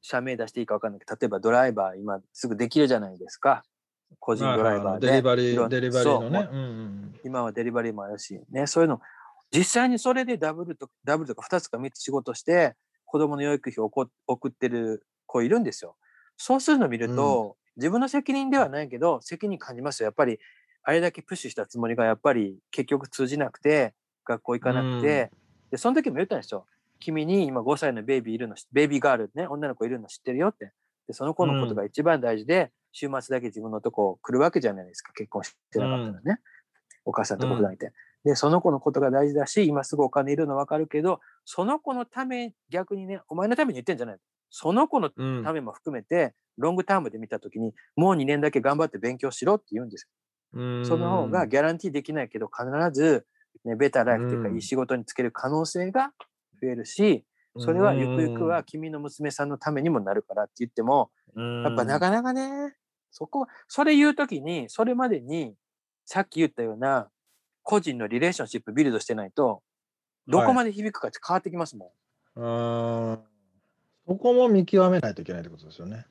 [0.00, 3.64] 社名出していいか分かんないけど、例えばドライバー、今すぐできるじゃないですか。
[4.20, 5.08] 個人ドライバーで。
[5.08, 6.48] はいはいデリバリー、デリバリーのね。
[6.50, 6.54] そう。
[6.54, 7.20] うんうん。
[7.24, 9.00] 今はデリバリーもあるし、ね、そういうの、
[9.50, 12.74] 実際にそれでダブルとダブルとか2つか3つ仕事して
[13.06, 13.90] 子供の養育費を
[14.26, 15.96] 送ってる子いるんですよ。
[16.36, 20.06] そうするのを見ると、自分の責任ではないけど責任感じますよ。
[20.06, 20.38] やっぱり
[20.82, 25.30] あれだけプッシュしたつもりがやっぱり結局通じなくて学校行かなくて、
[25.70, 26.66] でその時も言ったんですよ。
[27.00, 30.72] 君に今5歳のベイビーいるの知ベイビーガールね女の子いるの知ってるよって。
[31.06, 35.14] でその子のことが一番大事で、週末だけ自分のとこ来るわけじゃないですか。
[35.14, 36.40] 結婚してなかったらね、
[37.06, 37.92] お母さんとこ普段いて、
[38.28, 44.18] でその子のことが大事だし今すぐお金いるの分かるけどその子のため逆にねお前のために言ってんじゃない
[44.50, 45.44] その子のうん。
[45.44, 50.08] ためも含めて、ロングタームで見た時にもう2年だけ頑張って勉強しろって言うんです
[50.54, 50.84] よ。
[50.84, 53.26] その方がギャランティーできないけど必ず、
[53.64, 54.54] ね、ベターライフというかうん。
[54.56, 56.12] いい仕事に就ける可能性が
[56.60, 57.24] 増えるし、
[57.58, 62.74] それはゆくゆくは君の娘さんのためにもなるからって言っても、やっぱなかなかね、
[63.10, 65.54] そこ、それ言うときに、それまでに、
[66.04, 67.08] さっき言ったような、
[67.68, 69.60] 個人のリレーションシップビルドしてないと、
[70.26, 71.92] どこまで響くかって変わってきますも
[72.34, 73.18] うん
[74.06, 76.06] そこも見極めないといけないってことですよね。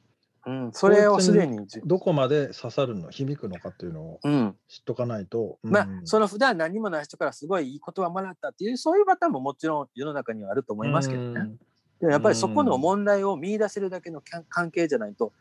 [0.48, 0.66] ん。
[0.66, 4.56] うん、それをすでに、どこまで刺さるの響くのかっていうのをうん。
[4.68, 5.58] 知っとかないと。
[5.64, 11.28] まあう、んその普段何もない人からすごいいい言葉もらったっていう、そういうパターンももちろん世の中にはあると思いますけどね。
[11.40, 11.60] うん
[12.00, 15.34] でもやっぱりそこの問題を見出せるだけのか関係じゃないと、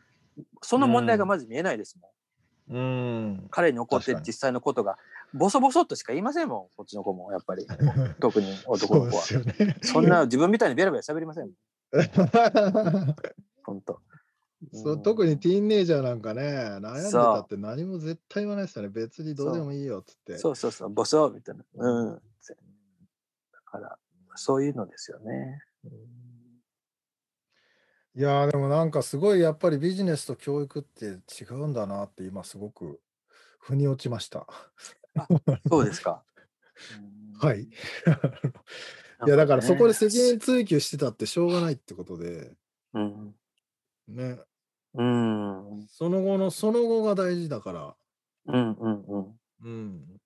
[0.63, 2.11] その問題がまず見えないですもん。
[2.69, 3.47] うん。
[3.51, 4.97] 彼に起こって実際のことが、
[5.33, 7.65] ボソボソっとしか言いませんもん、こっちの子も、やっぱり。
[8.19, 9.23] 特に男の子は。
[9.23, 9.77] そね。
[9.81, 11.55] そんな自分みたいにベラベラ喋りませんもん、
[13.63, 14.01] 本当。
[14.73, 16.41] そう特にティーンネイジャーなんかね、
[16.81, 18.89] 悩んでたって何も絶対言わないですよね。
[18.89, 20.37] 別にどうでもいいよっつって。
[20.37, 21.63] そうそうそう、ボソみたいな。
[21.75, 22.15] うん。
[22.15, 22.21] だ
[23.65, 23.99] から、
[24.35, 25.61] そういうのですよね。
[28.15, 32.99] いやーでもなんかすごいやっぱりビジネスと教育って違うんだなって今すごく
[33.59, 34.47] 腑に落ちました。
[35.69, 36.23] そうですか。
[37.39, 37.61] はい。
[37.61, 37.69] い
[39.21, 42.53] うんやだからそこで責任追及してたってしょうがないってことで、
[42.93, 43.35] うん。
[44.07, 44.39] ね、
[44.93, 45.87] うん。
[45.89, 47.95] その後のその後が大事だから、
[48.47, 49.39] うんうんうん。
[49.63, 50.21] うん。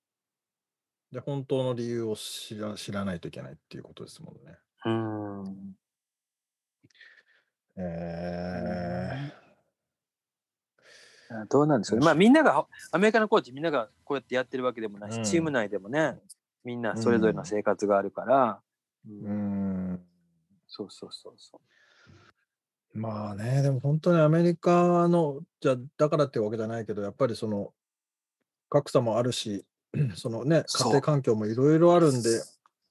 [1.12, 4.58] で、本当の理由を知ら知らないといけないっていうことですもんね。
[4.86, 5.75] うん。
[7.77, 9.40] えあ
[11.50, 12.06] どうなんでしょうね。
[12.06, 16.20] まあみんなが、アメリカのコーチみんながこうやってやってるわけでもないし、うんチーム内でもね、
[16.63, 18.62] みんなそれぞれの生活があるから、
[19.08, 20.00] うー、うんん。
[20.67, 21.60] そうそうそうそ
[22.94, 27.74] まあね、でも本当にアメリカの、じゃあだからってわけじゃないけど、やっぱりその
[28.70, 29.65] 格差もあるし、
[30.15, 32.44] そのね、家庭環境もいろいろあるんで、う。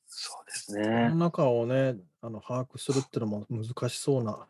[0.06, 1.14] そうですそのね。
[1.14, 4.46] 中をね、あの把握するってのも難しそうな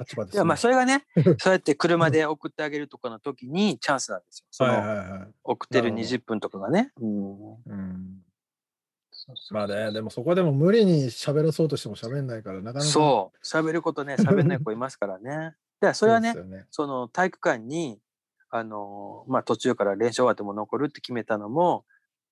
[0.00, 0.38] 立場ですね。
[0.38, 1.04] いやまあそれがね、
[1.38, 4.46] そうやって車で送ってあげるとかの時にチャンスなんですよ。
[4.50, 5.28] そはいのはいはい。
[5.44, 6.92] 送ってるなるほど20分とかがね。
[7.00, 8.22] うん
[9.50, 12.90] まあね、でもそこでも無理に喋らそうとしても喋んないから、なかなか。
[12.90, 13.46] そう。
[13.46, 15.54] 喋ることね、 喋んない子いますからね。
[15.80, 16.66] で、それはねう、ですよね。
[16.70, 18.00] その体育館に、
[18.50, 21.84] あのまあ途中から練習終わっても残るって決めたのも、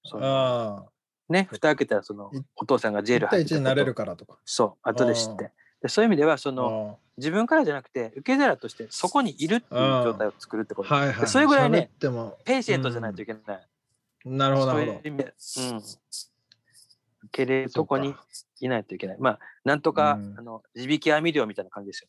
[0.04, 4.38] そのああ、ね、蓋開けたらそのいお父さんがジェール1対1入ってたことになれるからとか。
[4.44, 5.52] そう、後で知って。
[5.83, 10.95] でそういう意味では、そのあ自分からじゃなくて、受け皿としてそこにいるっていう状態を作るってこと。
[10.95, 11.27] あはいはい。
[11.27, 12.38] それぐらいね喋っても。
[12.45, 13.67] ペイシェントじゃないといけない。
[14.25, 15.17] なるほど、なるほいうん。
[15.17, 15.25] 受
[17.33, 17.75] けれるど。
[17.75, 18.14] とこに
[18.61, 19.17] いないといけない。
[19.19, 22.09] まあ、なんとか、うんあの、地引き網漁みたいな感じですよ。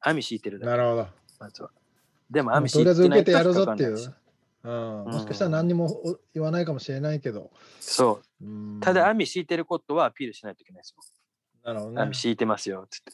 [0.00, 0.70] 網敷いてるだけ。
[0.70, 1.06] なるほど。
[1.38, 1.70] まずは。
[2.30, 4.14] でももう網とりあえず受けてやるぞ引っていう。
[4.64, 7.50] うん、もしかしたら何にもお言わないかもしれないけど。
[7.80, 8.44] そう。
[8.44, 11.02] うんただ網敷いてることはアピールしないといけないですよ。
[11.64, 12.14] なるほどね網。
[12.14, 13.12] 敷いてますよ、つって。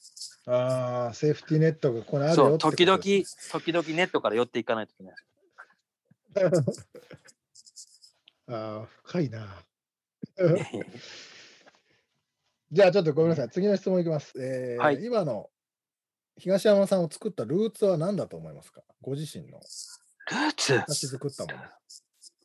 [0.50, 5.14] ああ、セーフティーネットがここにあるよそう、時々、時々ネットから寄っていかないといけない
[8.50, 9.40] ああ、深いな。
[9.40, 9.46] よ。
[12.70, 13.50] じゃあちょっとごめんなさい。
[13.50, 14.32] 次の質問いきます。
[14.40, 15.50] えーはい今の
[16.36, 18.82] 東山さんを作ったルーツは何だと思いますか？
[19.00, 20.74] ご自身のルーツ？
[20.86, 21.58] 形作ったもの。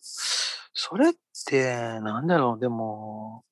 [0.02, 1.14] それっ
[1.46, 3.46] て、なんだろう、でも、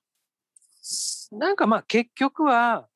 [1.32, 2.88] なんかまあ結局は、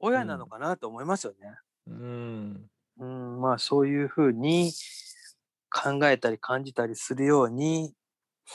[0.00, 1.56] 親なのかなと思いますよね。
[1.86, 2.70] うん。
[2.98, 4.72] うん、まあそういうふうに
[5.70, 7.94] 考えたり感じたりするように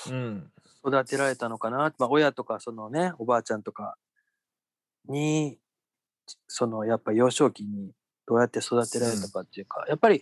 [0.10, 0.52] うん。
[0.86, 1.94] 育てられたのかな。
[1.98, 3.96] まあ親とかそのね、おばあちゃんとか
[5.08, 5.58] に、
[6.48, 7.92] そのやっぱ幼少期に
[8.28, 10.22] どうやって育てられたかっていうか、やっぱり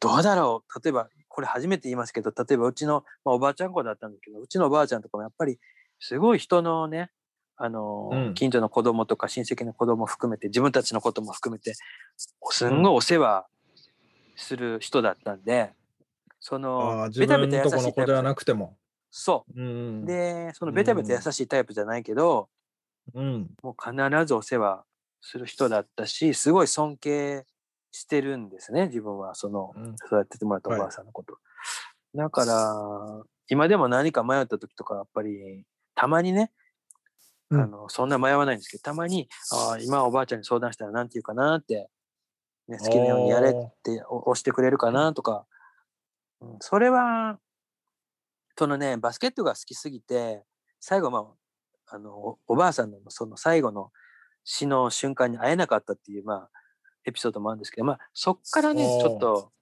[0.00, 0.84] どうだろう。
[0.84, 5.58] 例えば、これ初めて言いますけど、例えばうちの、まあ、おばあちゃん子だったんだけど、うちのおばあちゃんとかもやっぱり
[5.98, 7.10] すごい人のね、
[7.64, 11.74] あの、うん近所の子供とか親戚の子供含めて、自分たちのことも含めて、
[12.50, 13.46] すんごいお世話
[14.34, 15.72] する人だったんで、
[16.40, 18.76] そあのベタベタ優しい分のとこの子ではなくくても。
[19.12, 19.64] そうう。
[19.64, 22.48] ん、で、そのベタベタ優しいタイプじゃないけど、
[23.14, 24.82] うん、もう必ずお世話
[25.20, 27.46] する人だったし、すごい尊敬
[27.92, 29.36] してるんですね、自分は。
[29.36, 31.38] その、うんそうやっててもらったおばあさんのこと。
[32.16, 36.61] だから、今でも何か迷った時とか、やっぱり、たまにね、うん
[37.60, 41.88] あの、そんな迷わないんですけど、たまに、ああ、今おばあちゃんに相談したら何て言うかなって、
[42.68, 45.46] ね、好きなようにやれってお押してくれるかなとか、
[46.40, 47.38] うん、それは、
[48.56, 50.44] そのね、バスケットが好きすぎて、
[50.80, 53.90] 最後、まあ、あの、おおばあさんのその最後の
[54.44, 56.50] 死の瞬間に会えなかったっていう、まあ、
[57.04, 59.52] エピソードもあるんですけど、まあ、そっからね、ちょっと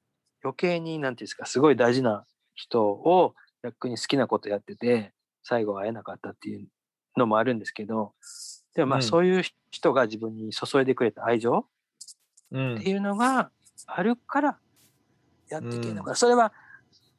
[0.43, 6.69] 余計に、なんていうんですか、すごい大事な人を逆に好きなことやってて、最後会えなかったっていう
[7.17, 8.13] のもあるんですけど、
[8.75, 9.03] でもまあ、うん。
[9.03, 11.67] そういう人が自分に注いでくれた愛情
[12.53, 12.75] うん。
[12.77, 13.51] っていうのが
[13.87, 14.59] あるから
[15.49, 16.53] やっていけるのかな、それは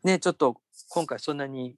[0.04, 0.58] ねちょっと
[0.90, 1.76] 今回そんなに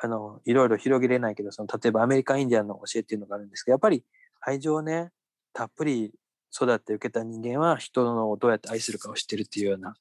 [0.00, 4.04] あのいろいろ広げれないけどその例えばアメリカンインディアンの教えっていうのがあるんですけどやっぱり
[4.40, 5.10] 愛情をね
[5.52, 6.12] たっぷり
[6.54, 9.94] 育って受けた人間は人のをどうやって愛するかを知ってるっていうような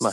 [0.00, 0.12] まあ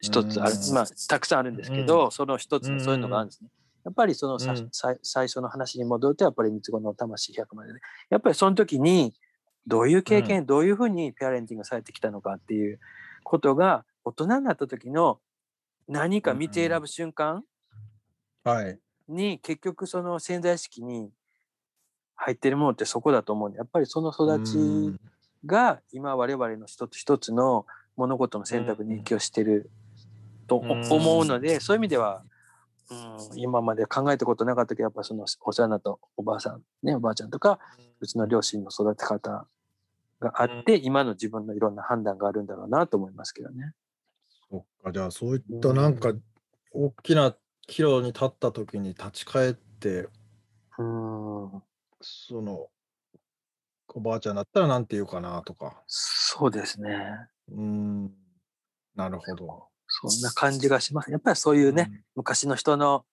[0.00, 0.74] 一つある、うん。
[0.74, 3.48] まあたくさんあるんですけど、その一つのそういうのがあるんですね。
[3.86, 4.68] やっぱりそのさ、うん。
[4.72, 7.78] さ最初の話に戻るとやっぱり三つ子の魂100までで、
[8.10, 9.14] やっぱりその時に
[9.64, 12.80] どういう経験、どういうふうにペアレンティングされてきたのかっていう
[13.22, 15.20] ことが大人になった時の
[15.86, 17.44] 何か見て選ぶ瞬間
[18.42, 18.78] はい。
[19.06, 21.12] に結局その潜在意識に
[22.16, 24.98] 入ってるものってそこだと思うんでやっぱりその育ち
[25.46, 29.70] が今我々の一つ一つの物事の選択に影響してる
[30.48, 30.92] とうん。
[30.92, 32.22] 思うので、そういう意味では、
[32.90, 32.94] う
[33.34, 37.58] ん、今まで考えたことなかったけどやっぱそのお世話になったおばあさんねおばあちゃんとか
[38.00, 39.46] うちの両親の育て方
[40.20, 43.72] があって、今の自分のいろんな判断があるんだろうなと思いますけどね。
[44.50, 46.12] そっか、じゃあそういったなんか
[46.72, 50.08] 大きな岐路に立った時に立ち返って、
[50.78, 51.62] うん
[52.00, 52.68] その、
[53.88, 55.82] おばあちゃんだったらなんて言うかなとか。
[55.86, 56.90] そうですね。
[57.50, 58.12] うーん、
[58.94, 59.68] なるほど。
[60.02, 61.10] そんな感じがします。
[61.10, 62.00] やっぱりそういうね、うん。
[62.16, 63.04] 昔の人の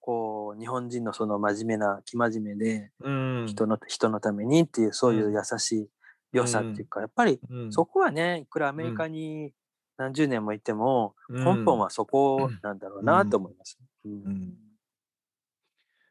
[0.00, 3.46] こう日本人のその真面目な生真面目でうん。
[3.46, 5.88] 人の人のためにっていうそういう優しい
[6.32, 7.72] 良さっていうか、やっぱりうん。
[7.72, 9.52] そこはねいくらアメリカに
[9.96, 11.44] 何十年もいても、うん。
[11.44, 13.78] 根本はそこなんだろうなと思います。
[14.04, 14.12] うん。
[14.12, 14.54] うん。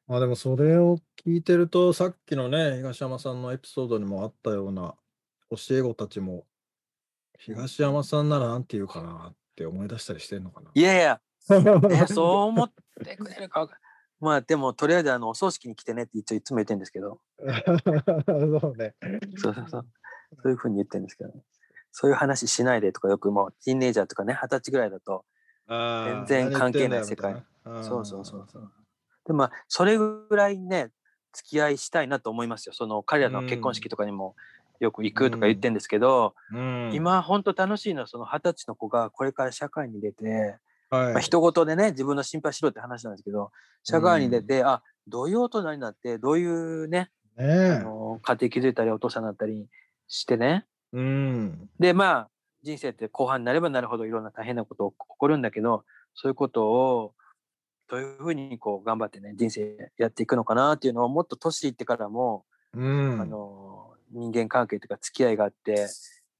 [0.10, 4.96] まあでもそれを聞いてると、さっきのね、東山さんのエピソードにもあったような
[5.52, 6.46] 教え子たちも、
[7.38, 10.72] 東山さんならなんて言うかなって思い出したりしてんのかな。
[10.74, 12.72] いやいや、ね、 そう思っ
[13.04, 13.70] てくれるか
[14.22, 17.20] まあでもとりあえずあのお葬式に来てねって一応いつも言ってるんですけど。
[18.26, 18.96] そうね。
[19.38, 19.88] そうそうそう。
[20.42, 21.42] そういうふうに言ってるんですけどね。
[21.92, 25.26] そういう話しないでとかよくもうティーンネイジャーとかね二十歳ぐらいだと
[25.68, 27.84] 全然関係ない何言ってんだよみたいな。
[27.84, 28.72] そうそうそうそう。
[29.26, 30.92] でまあそれぐらいね
[31.34, 32.74] 付き合いしたいなと思いますよ。
[32.74, 34.36] その彼らの結婚式とかにも
[34.80, 40.58] よく行くとか言ってるんですけど、うん、今本当楽しいのはその二十歳の子がこれから社会に出て、
[40.90, 43.52] はい、まあ人事でね自分の心配しろって話なんですけど
[43.84, 49.68] 社会に出て、あどういう大人になってどういうね、あねの家庭築いたりお父さんになったり
[50.08, 50.98] してねえ。
[50.98, 51.70] うん。
[51.80, 52.30] でまあ
[52.64, 57.14] 人生って後半になればなるほどいろんな大変なこと起こるんだけどそういうことを
[57.90, 63.22] どういうふうにこう頑張ってね人生やっていくのかなっていうのをもっと年いってからも、うん。
[63.22, 63.79] あの
[64.12, 65.88] 人間関係とか付き合いがあって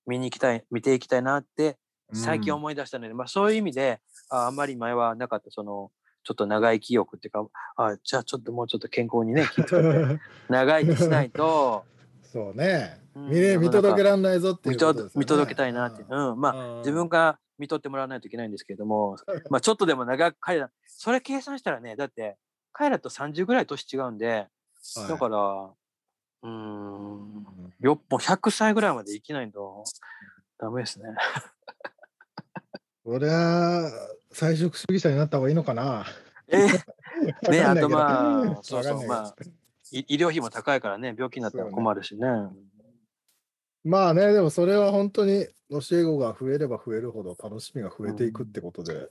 [0.08, 1.78] 見に行きたい見ていきたいなって
[2.14, 5.92] 最近思い出したので、まあ、そういう意味でああんまり前はなかったその
[6.24, 11.86] ちょっと長生き欲っていうかあじゃあちょっともうちょっと健康にね気をつけて 長生きしないと。
[12.24, 13.02] そうね。
[13.16, 15.10] うん見れ見届けらんないぞっていうね。
[15.16, 19.18] 見届けたいなって、うん、まあ自分が見とってもらわないといけないんですけれども、
[19.50, 22.38] まあちょっとでも長く彼らそれ計算したらねだって
[22.72, 24.48] 彼らと30ぐらい年違うんで
[25.10, 25.70] だから
[26.44, 27.74] うーん。
[27.80, 29.84] よっぽ100歳ぐらいまで生きないと
[30.60, 31.06] ダメですね。
[33.06, 33.90] そりゃ
[34.32, 36.06] 菜食主義者になった方がいいのかな。
[36.48, 36.68] え
[37.50, 39.36] ねあとまあそうそうまあ
[39.92, 42.28] い医療費も高いからね病気になったら困るしね。
[43.86, 49.10] まあね、でもそれは本当に教え子が増えれば増えるほど楽しみが増えていくってことで。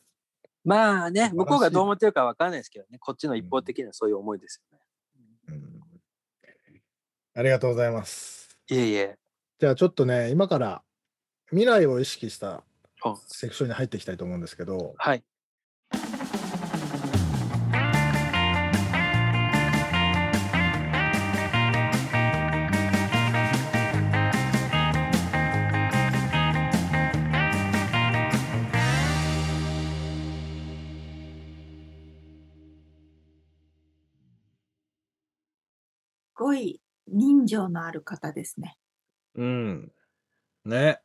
[0.62, 2.98] まあね向こうがどう思ってるかわかんないですけどね。
[2.98, 4.84] こっちの一方的なそういう思いですよね。
[5.48, 5.77] うん
[7.38, 8.48] ありがとうございます。
[8.68, 9.16] いえいえ。
[9.60, 10.82] じゃあちょっとね、今から
[11.50, 12.64] 未来を意識した
[13.04, 15.22] あセクションに入っていきたいと思うんですけど、はい。
[37.48, 38.76] 情のある方ですね。
[39.34, 39.92] うん。
[40.64, 41.00] ね。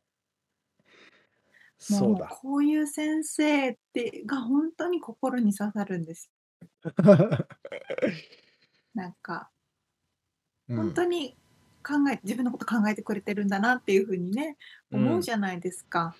[1.78, 2.28] そうもうだ。
[2.28, 6.30] こういう先生ってが本当に心に刺さるんです。
[8.94, 9.50] なんか
[10.68, 11.36] うん本当に
[11.82, 14.56] 考え自分のこと考えてくれてるんだなっていうふうにね
[14.90, 16.14] 思うじゃないですか、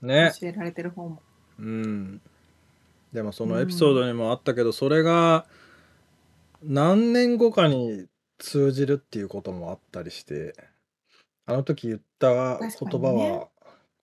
[0.00, 0.32] ね。
[0.40, 1.22] 教えられてる方も。
[1.58, 2.22] うん。
[3.12, 5.46] でもそのエピソードにもあったけど、それが
[6.62, 8.06] 何年後かに
[8.40, 10.54] 通じるっていうこともあったりして、
[11.46, 13.50] あの時言った言確かに葉ねは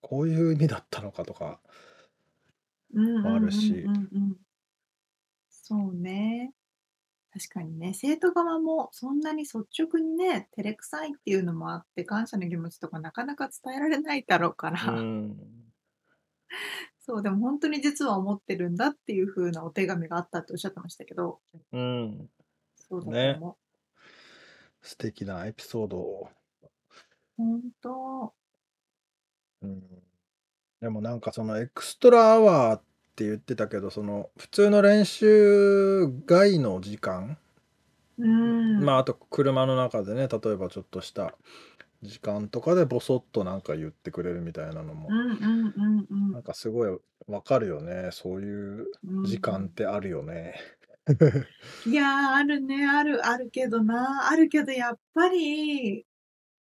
[0.00, 1.60] こういう意味だったのかとか。
[2.94, 4.36] うんうんうんうんあるしうん
[5.50, 6.54] そうね。
[7.30, 15.36] 確かにね、生徒側もそんなに率直にね、照れくさいっていうのもあって、感謝の気持ちとかなかなか伝えられないだろうかうら、ん。
[17.00, 21.40] そう、でも本当に実は思ってるんだっていう風なお手紙があったっておっしゃってましたけど、
[21.72, 22.30] うん。
[22.76, 23.58] そうだとね思
[24.88, 26.30] 素敵なエピソードを。
[27.38, 27.42] う。
[27.42, 28.34] 本当。
[29.62, 29.82] うん。
[30.80, 32.82] でもなんかそのエクストラアワーっ
[33.16, 37.38] て言ってたけど、その普通の練習外の時間、
[38.18, 38.84] うん。
[38.84, 41.34] まああと車の中でね、例えばちょっとした
[42.02, 48.10] 時間とかでボソッとなんか言ってくれるみたいなのもう、んうんうんなんかすごいわかるよね。
[48.12, 49.24] そういううん。
[49.24, 50.54] 時間ってあるよね。
[51.86, 52.06] いやー、
[52.36, 56.06] あるね、ある、あるけどな、あるけど、やっぱり、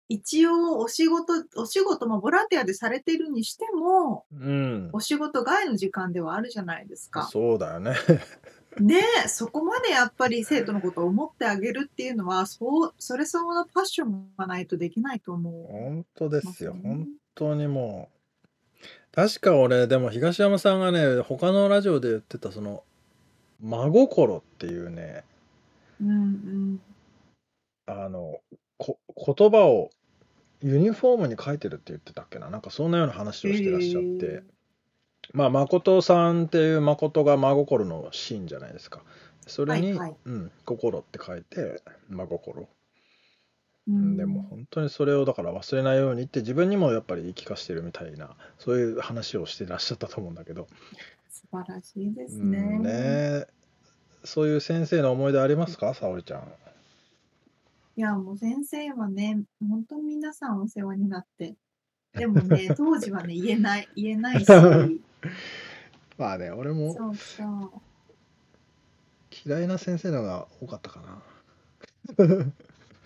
[0.09, 4.90] 一応、お仕事、お仕事もボランティアでされてるにしても、うん。
[4.93, 7.28] お仕事外の時間ではあるじゃないですか。
[7.32, 7.95] そうだよね。
[8.78, 15.66] ねえ、そこまでやっぱり生徒のことを思ってあげるっていうのは、そう、それ相応のパッションがないとできないと思う。
[15.70, 16.76] 本当ですよ。
[16.82, 18.22] 本当にもう。
[19.14, 22.82] 確か俺、でも東山さんがね、他のラジオで言ってた、その、
[23.62, 25.24] 真心っていうね、
[26.00, 26.80] うんうん。
[27.86, 28.40] あの、
[28.76, 29.90] こ言葉を
[30.60, 32.50] ユニフォームに書いてるって言ってたっけな？
[32.50, 34.26] なんかそんなような話をしてらっしゃって。
[34.26, 34.42] へ
[35.32, 39.02] まあ、誠さんっていう誠が真心のシーンじゃないですか。
[39.46, 42.68] それに、はいはいうん、心って書いて、真心。
[43.88, 50.68] うんでも本当にそれをだから忘れないようにって自分にもやっぱり言い聞かせてるみたいなそういう話をしてらっしゃったと思うんだけど、
[51.51, 52.78] 素晴らしいですうんね。
[52.78, 53.47] ね
[54.24, 55.95] そういう先生の思い出ありますか？
[55.95, 56.43] 沙織ちゃん。
[57.97, 61.55] いや、もう先生はね、本当に皆さんお世話になって。
[62.14, 64.47] でもね、 当時はね、言えない、言えないし、
[66.18, 67.70] まあね俺もそうそう。
[69.47, 71.22] 嫌いな先生のが多かったかな。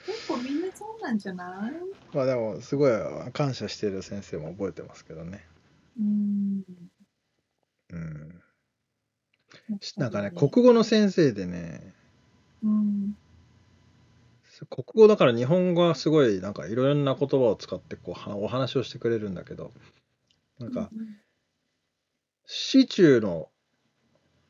[0.06, 1.72] 結構みんなそうなんじゃない？
[2.14, 2.92] まあでもすごい
[3.32, 5.44] 感謝してる先生も覚えてますけどね。
[5.98, 6.62] うん。
[7.90, 8.42] うん、
[9.96, 11.94] なんかね国語の先生でね
[12.62, 13.16] うん。
[14.70, 19.70] 国語だから日本語はすごいなんかいろんな言葉を使ってこうはお話をしてくれるんだけど
[20.58, 21.16] なんかうん
[22.46, 23.48] シチューの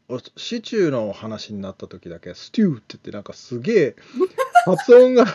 [0.08, 3.96] おシチューの話になった時だけステューって言ってなんかすげえ
[4.66, 5.26] 発音が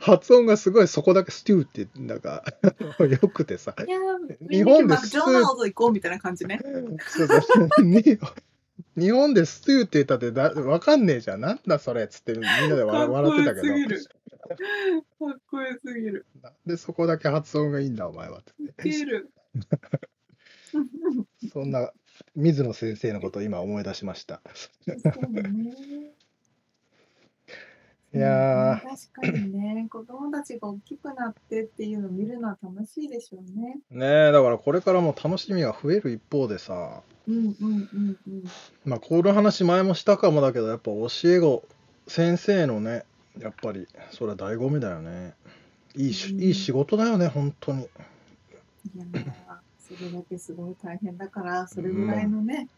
[0.00, 2.44] 発音がすごいそこだけステューってなんか
[3.00, 3.98] よくてさいや
[4.48, 6.60] 日本でマクドナルド行こうみたいな感じね。
[7.08, 7.34] そうそ
[7.80, 8.02] うに
[8.96, 14.06] 日本でステューって言ったってだわかんねえじゃんなんだそれっつってみんなで笑笑ってたけかっこよすぎる
[15.20, 16.26] どかっこよすぎる。
[16.42, 19.30] なんでそこだけ発音がいいんだお前はってウケる。
[21.52, 21.92] そんな
[22.36, 24.40] 水野先生のことを今思い出しました
[24.86, 25.72] そうだね。
[28.14, 28.80] いや
[29.20, 33.78] 確かにね、子供たちが大きくなってっていうのを見るのは楽しいでしょうね。
[33.90, 37.02] ねえだからこれからも楽しみが増える一方でさ。
[37.26, 38.18] うんうんうん。
[38.28, 38.44] うん。
[38.84, 41.64] まあこの話前もしたかもだけどやっぱ教え子
[42.06, 43.04] 先生のね
[43.40, 45.34] やっぱりそれは醍醐味だよね。
[45.96, 46.40] いいし、うん。
[46.40, 47.82] いい仕事だよね本当に。
[47.82, 47.88] い
[48.96, 49.24] やー
[49.80, 52.68] それだけすごい大変だから、それぐらいのね、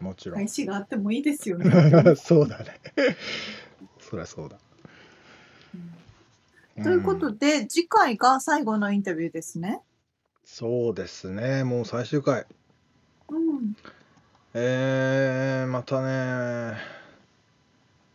[0.00, 0.34] もちろん。
[0.36, 1.70] 返しがあってもいいですよね。
[2.16, 2.80] そうだね。
[4.00, 4.67] そりゃそうだ、うん
[6.82, 9.80] ということんで、次回が最後のインタビューですね。
[10.44, 11.64] そうですね。
[11.64, 12.46] もう最終回。
[13.28, 13.76] うん。
[14.54, 16.78] えー、またね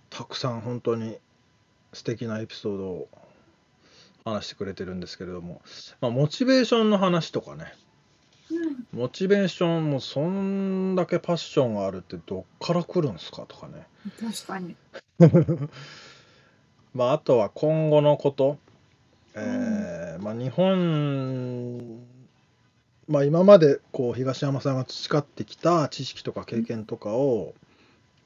[0.09, 1.17] たくさん本当に
[1.93, 3.07] 素敵なエピソードを
[4.25, 5.61] 話してくれてるんですけれども、
[6.01, 7.73] まあ、モチベーションの話とかね。
[8.51, 8.87] うん。
[8.91, 13.87] モチベーションもそんだけパッションがあるってどっから来るんですかとかね。
[14.19, 14.75] 確かに。
[16.93, 18.57] まああとは今後のこと、
[19.35, 21.99] えーまあ、日本
[23.07, 27.53] まあ今までこう東山さんが培ってきた知識とか経験とかを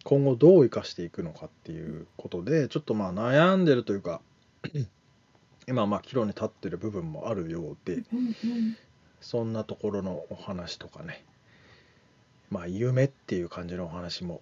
[0.03, 4.21] 今後どう生かしていくのかっていうことでちょっとまあ悩んでるというか
[5.67, 8.77] 今まあ岐路に立ってる部分もあるようでうんうん。
[9.19, 11.25] そんなところのお話とかね。
[12.49, 14.41] まあ夢っていう感じのお話も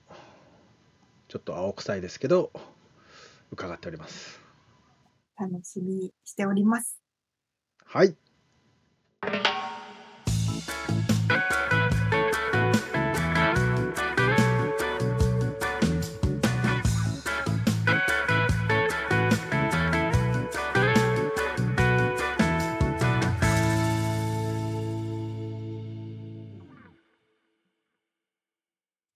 [1.27, 2.51] ちょっと青臭いですけど
[3.51, 4.45] 伺っております
[5.37, 6.97] 楽しみにしております。
[7.85, 8.15] はい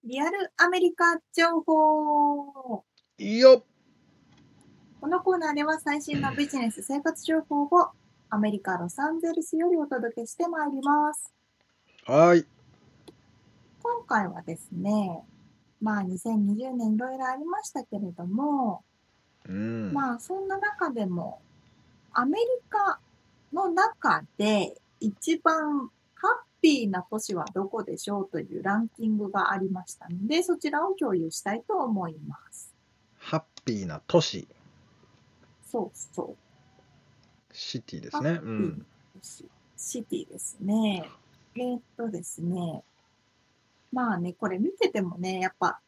[0.04, 2.84] リアルアメリカ情報。
[3.20, 3.64] いいよ
[5.02, 7.70] このコーナーでは最新のビジネス生活情報を
[8.30, 11.34] アメリカ・ロサンゼルスよりお届けしてまいります。
[12.06, 12.46] はい
[13.82, 15.24] 今回はですね、
[15.82, 18.84] まあ2020年いろいろありましたけれども、
[19.48, 21.40] うんまあそんな中でも
[22.12, 23.00] アメリカ
[23.54, 32.74] の中で一番ハッピーな都市はどこでしょうというランキングがありましたので、そちらを共有したいと思います。
[33.18, 34.50] ハッピーな都市
[35.72, 36.38] そうそう。
[37.52, 38.86] シティですねうん
[39.22, 41.10] シシティですね。
[41.56, 42.84] えーっとですね。
[43.92, 45.80] まあね、これ見ててもね、やっぱ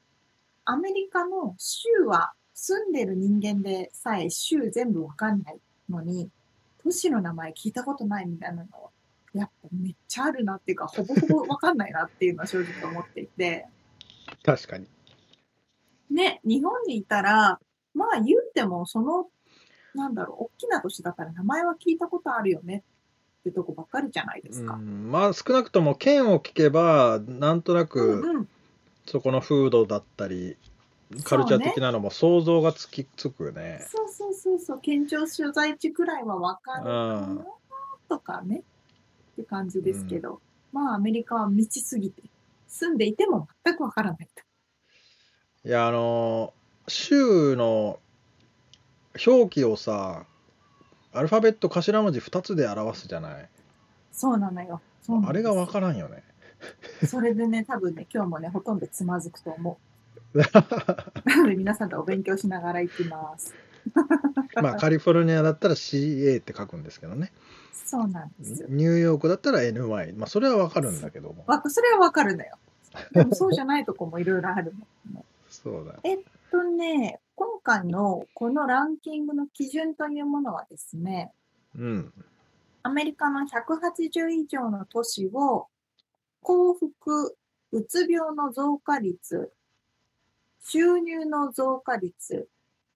[0.66, 5.60] アメリカの州は住んでる人間でさえ州全部わかんない
[5.90, 6.30] のに、
[6.84, 8.92] 都市の名前聞いたことないみたいなの
[9.34, 13.68] やっぱめっちゃあるなっていうか、ほぼほぼわかんないなっていうのは正直思っていて、
[14.44, 14.88] 確かに
[16.10, 17.60] ね、日本にいたら、
[17.94, 19.28] まあ言うてもその、
[19.96, 22.84] なんだろう、大きな都市だから名前は聞いたことあるよね
[23.42, 24.74] ってとこばっかりじゃないですか。
[24.74, 28.48] うんまあ少なくとも県を聞けばなんとなうくんうん。
[29.06, 30.58] そこの風土だったり
[31.24, 33.86] カルチャー的なのも想像がつきつくね。
[33.90, 37.36] そうそうそうそう、県庁所在地くらいはわかるかうん。
[37.38, 37.46] な
[38.08, 38.64] とかね、
[39.34, 42.24] って感じですけど、まあアメリカは未知すぎて、
[42.68, 45.68] 住んでいても全くわからないと。
[45.68, 46.54] いやあの
[46.88, 48.00] 州の
[49.26, 50.26] 表記をさ
[51.14, 53.50] アルファベット頭文字2つで表すじゃない？
[54.12, 54.82] そうなのよ。
[55.26, 56.24] あれが分からんよね
[57.08, 59.80] それでね、多分ね、今日もね、ほとんどつまずくと思
[60.34, 60.38] う。
[61.26, 63.54] なので皆さんとお勉強しながら行きます。
[64.62, 67.32] まあカリフォルニアだったら CA って書くんですけどね
[67.74, 68.68] そうなんですよ。
[68.70, 72.58] ニューヨークだったら NY まあそれは分かるんだけどもわそれはわかるのよ。
[73.14, 74.74] でもそうじゃないとこもいろいろある
[75.06, 75.20] の。
[75.20, 75.26] ね。
[75.50, 76.20] そうだえっ
[76.52, 81.32] とね、今回のこのランキングの基準というものはですね、
[81.76, 82.14] うん
[82.84, 85.66] アメリカの180以上の都市を
[86.42, 87.36] 幸福、
[87.72, 89.52] うつ病の増加率、
[90.64, 92.48] 収入の増加率、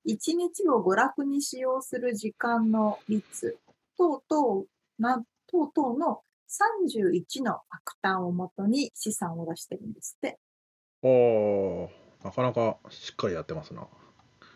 [0.07, 3.57] 1日を娯楽に使用する時間の率
[3.97, 4.65] 等々
[4.99, 10.37] な等々の31のファクターをもとに試算を出してるんですって。
[11.01, 11.89] おー
[12.23, 13.87] なかなかしっかりやってますな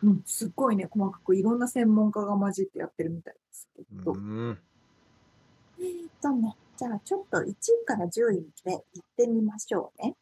[0.03, 4.13] うん、すっごいね、細かくいろんな専門家が混じってやってるみたいですけど。
[4.13, 4.59] うん
[5.79, 10.15] えーっとね、じゃあちょっと1位から10位まで行ってみましょうね。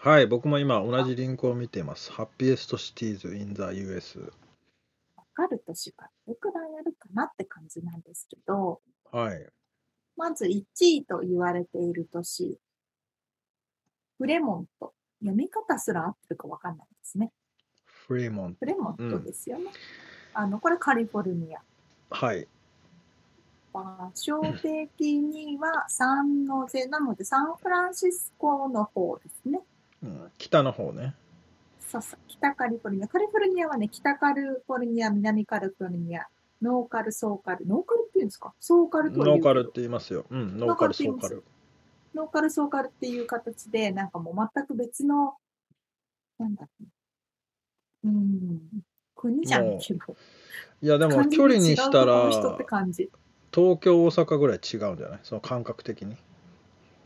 [0.00, 4.18] はい僕も今同じリンクを見ていますハッピエストシティーズ・イン・ザ・ US
[5.16, 8.80] わかる年がどれくらいあるかなって感じなんですけど、
[9.10, 9.46] はい
[10.16, 12.58] まず1位と言われている都市、
[14.18, 14.92] フレモント。
[15.20, 17.32] 読み方すら合ってるかわかんないですね。
[18.06, 19.70] フレーモンフレモントですよね。
[20.34, 21.60] あの、これカリフォルニア。
[22.10, 22.46] はい。
[23.72, 26.86] 場所的にはサンノゼ。
[26.86, 29.60] なのでサンフランシスコの方ですね。
[30.02, 30.30] うん。
[30.38, 31.14] 北の方ね。
[31.80, 33.08] そうそう、北カリフォルニア。
[33.08, 36.26] カリフォルニアはね、北カリフォルニア、南カリフォルニア、
[36.60, 37.66] ノーカル、ソーカル。
[37.66, 38.52] ノーカルって言うんですか？
[38.60, 40.24] ソーカルとノーカルって言いますよ。
[40.30, 40.58] うん。
[40.58, 41.42] ノーカルソーカル。
[42.14, 45.34] ノーカル、ソーカルっていう形で、なんかもう全く別の、
[46.38, 46.84] なんだろう。
[48.04, 48.60] うん、
[49.16, 50.00] 国じゃないけど。
[50.82, 52.30] いやでも距離にしたら。
[52.30, 55.20] 東京大阪ぐらい違うんじゃない？
[55.22, 56.16] その感覚的に。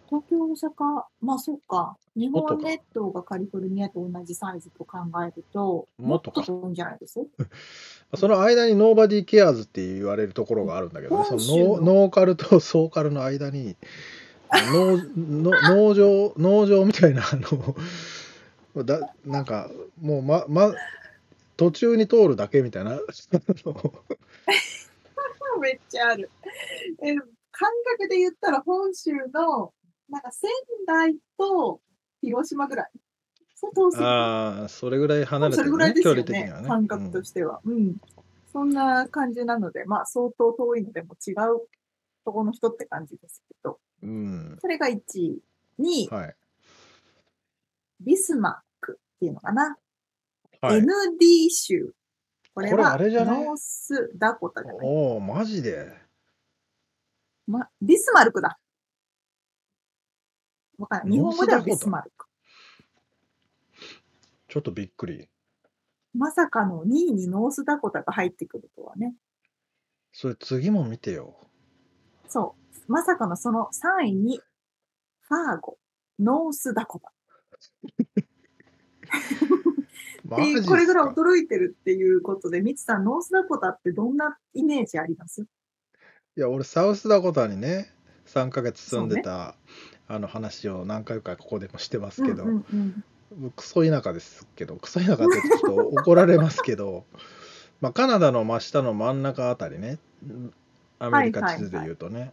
[0.08, 1.96] 東京、大阪、まあそうか。
[2.16, 7.20] 日本列島がカリフォルニアと同じサイズと考えると、もっとか遠いんじゃないです？
[8.16, 11.24] その間に nobody cares って言われるところがあるんだけどね。
[11.26, 13.76] その Nor NorCal と SoCal の間に
[14.72, 15.50] 農の
[15.90, 17.76] 農場農場みたいなあの
[18.84, 19.70] だなんか
[20.00, 20.72] もうまま
[21.56, 22.98] 途中に通るだけみたいな
[25.60, 26.30] めっちゃある。
[27.02, 27.14] え
[27.50, 29.74] 感覚で言ったら本州の、
[30.08, 30.48] なんか仙
[30.86, 31.80] 台と
[32.20, 32.90] 広島ぐらい。
[33.96, 37.60] ああそれぐらい離れてそれぐらいですよね離的にはね感覚としては。
[37.64, 37.96] うん。
[38.52, 41.34] そんな感じなので、まあ相当遠いのでも違う
[42.24, 44.58] ところの人って感じですけど、うん。
[44.60, 45.42] それが1位。
[45.80, 46.36] 2位、はい。
[48.00, 48.62] ビスマ
[49.18, 49.76] っていうのかな。
[50.60, 50.80] はい。
[50.80, 51.92] ND 州。
[52.54, 54.86] これはノースダコタじゃない？
[54.86, 55.92] おおマジで。
[57.46, 58.58] ま、ビスマルクだ。
[60.78, 61.16] わかんない。
[61.16, 62.26] 日本語ではビスマルク。
[64.48, 65.28] ちょっとびっくり。
[66.14, 69.14] まさかの2位にノースダコタが入ってくるとはね。
[70.12, 71.36] それ次も見てよ。
[72.28, 72.56] そ
[72.88, 72.92] う。
[72.92, 73.68] まさかのその
[74.00, 74.40] 3位に、
[75.20, 75.78] ファーゴ、
[76.18, 77.12] ノースダコタ。
[79.08, 79.84] っていう、
[80.24, 80.68] マジっすか？
[80.68, 85.42] これぐらい驚いてるっていうことで、ミツさん、ノースダコタってどんなイメージあります？
[85.42, 85.46] い
[86.40, 87.92] や、俺、サウスダコタにね、
[88.26, 89.54] 3ヶ月住んでた、
[90.06, 93.04] あの話を何回かここでもしてますけど、うんうん
[93.42, 93.50] うん。
[93.50, 97.04] クソ田舎ですけど、クソ田舎ってちょっと怒られますけど、
[97.80, 99.98] まあ、カナダの真下の真ん中あたりね、
[100.98, 102.32] アメリカ地図で言うとね。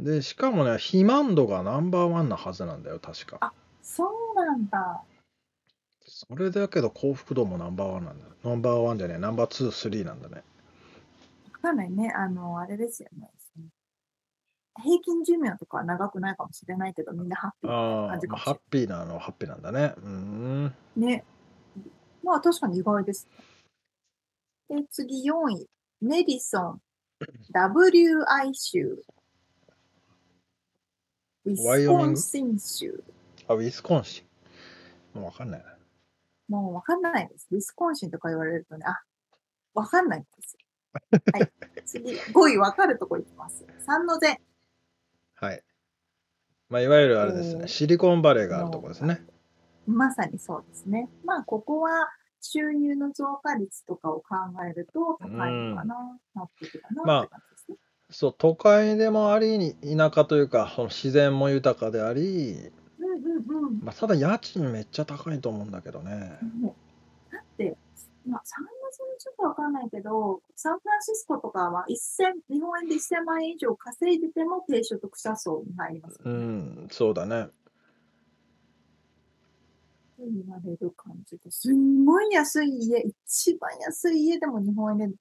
[0.00, 3.52] で、しかもね、肥満度がナンバーワンなはずなんだよ、確か。
[3.82, 5.02] そうなんだ。
[6.06, 8.26] それだけど幸福度もナンバーワンなんだ。
[8.44, 10.42] ナンバーワンじゃねえ、ナンバーツー、スリーなんだね。
[11.52, 12.10] わかんないね。
[12.14, 13.30] あの、あれですよね。
[14.82, 19.94] 平均寿命とかは長くないかもしれないけど、みんなハッピーなああ、感じかまあハッもしれピーなのはハッピーなんだね。
[19.98, 20.64] うーん。
[20.64, 20.72] ない。
[20.96, 21.24] ね。
[22.22, 23.28] まあ確かに意外です
[24.70, 24.80] ね。
[24.80, 25.68] で、次4位。
[26.00, 26.82] メディソン、
[27.52, 29.04] WI 州、
[31.44, 33.04] ウィスコンシン州。
[33.52, 34.24] あ、ウィスコンシ
[35.14, 35.18] ン。
[35.18, 35.76] もうわかんないな。
[36.48, 37.48] もうわかんないです。
[37.50, 39.00] ウィスコンシンとか言われるとね、あ、
[39.74, 41.20] わかんないんですよ。
[41.32, 41.52] はい。
[41.86, 43.64] 次、5位わかるとこ行きます。
[43.78, 44.40] 三の瀬。
[45.34, 45.62] はい。
[46.68, 49.24] まあ、いわゆるあれですね、えーシリコンバレーがあるところですね。
[49.86, 51.10] まさにそうですね。
[51.24, 52.08] まあ、ここは
[52.40, 54.36] 収入の増加率とかを考
[54.68, 56.66] えると高いのかな、なまあって
[57.28, 57.76] 感じですね。
[58.10, 62.72] そう、都会でもあり、田舎というか、その自然も豊かであり、
[63.14, 63.80] うんうんうん。
[63.82, 66.38] まあ、ただ家賃めっちゃ高いと思うんだけどね。
[67.30, 67.76] だって、
[68.26, 76.30] まあ、サンノゼちょっとわかんないけど、サンフランシスコとかは1000、日本円で1000万円以上稼いでても低所得者層に入りますね。
[76.30, 77.48] ん、そうだね。
[80.16, 85.16] と言われる感じですんごい安い家、一番安い家でも日本円で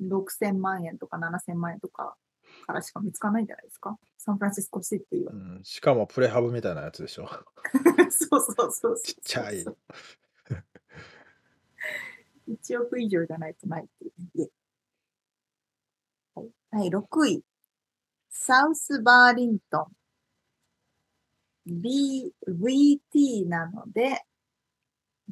[0.00, 2.16] 6000万円とか7000万円とか
[2.68, 3.98] からしか見つかんないんじゃないですか？
[4.18, 5.36] サンフランシスコシティはう。
[5.36, 7.28] ん、しかもプレハブみたいなやつでしょ。
[8.10, 9.00] そうそうそうそう。
[9.00, 9.64] ちっちゃい。
[12.48, 14.50] 1億以上じゃないとないっていう家。
[16.34, 17.42] はい、はい、6位。
[18.30, 19.90] サウスバーリント
[21.66, 21.80] ン。
[21.80, 24.24] B、VT なので、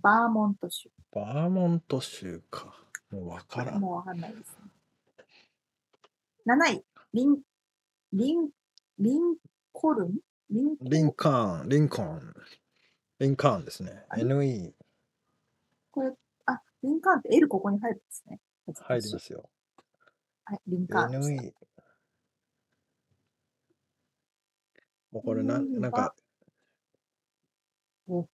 [0.01, 0.91] バーモント州。
[1.13, 2.75] バーモント州か。
[3.11, 3.81] もうわからん。
[3.81, 4.71] もうわかんないですね。
[6.45, 6.85] 7位。
[7.17, 7.39] リン、
[8.13, 8.51] リン、
[8.99, 9.37] リン
[9.73, 10.19] コルン？
[10.51, 12.35] リンリンカーン、リンコーン。
[13.21, 14.05] リンカーンですね。
[14.19, 14.73] NE
[15.93, 16.13] これ、
[16.45, 18.39] あ、リンカーンって L ここに入るんですね。
[18.67, 19.49] 入りますよ。
[20.45, 21.25] はい、リンカーン。
[21.25, 21.53] NE。
[25.11, 26.15] もうこれな、なんか
[28.09, 28.29] お、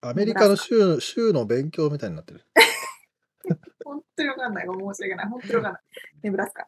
[0.00, 2.46] アメリカの州州の勉強みたいになってる。
[3.84, 4.66] 本当にわかんない。
[4.66, 5.28] 申し訳ない。
[5.28, 5.82] 本当にわかんない。
[6.22, 6.66] ネブラスカ。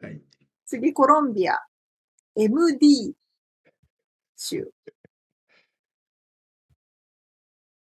[0.00, 0.22] はい。
[0.70, 1.58] 次、コロンビア。
[2.36, 3.12] MD
[4.36, 4.72] 州。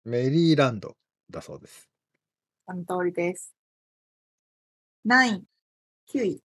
[0.05, 0.95] メリーランド
[1.29, 1.89] だそうです。
[2.65, 3.53] その通りです。
[5.05, 5.41] 9、
[6.13, 6.41] 9位。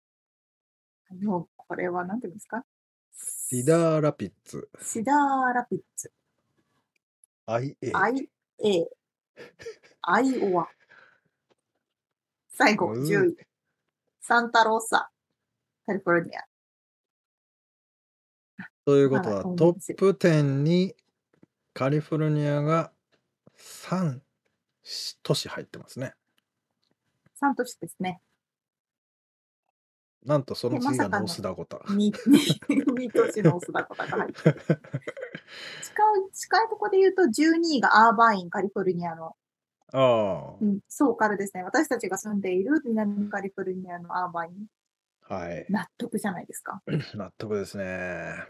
[1.20, 2.64] もう、これは何て言うんですか？
[3.12, 4.70] シダーラピッツ。
[4.80, 6.12] シダーラピッツ。
[7.48, 7.74] IA。
[7.90, 8.86] IA。
[10.02, 10.68] アイオワ。
[12.50, 13.36] 最後、うん10位。
[14.20, 15.10] サンタローサ。
[15.86, 16.44] カリフォルニア。
[18.84, 20.94] ということまはだトップ10に
[21.74, 22.92] カリフォルニアが
[23.58, 24.20] 3
[25.22, 26.14] 都市入ってますね。
[27.40, 28.20] 3都市ですね。
[30.24, 31.78] なんとその次がノースダコタ。
[31.78, 34.60] 2, 2都市のオスダコタが入ってる。
[35.82, 39.34] 近い、近いところで言うと12位がアーバイン、カリフォルニアの、
[39.92, 41.64] あうん、ソーカルですね。
[41.64, 44.79] 私たちが住んでいる南カリフォルニアのアーバイン、あ、
[45.30, 45.64] はい。
[45.70, 46.82] 納得じゃないですか。
[47.14, 48.48] 納得ですね。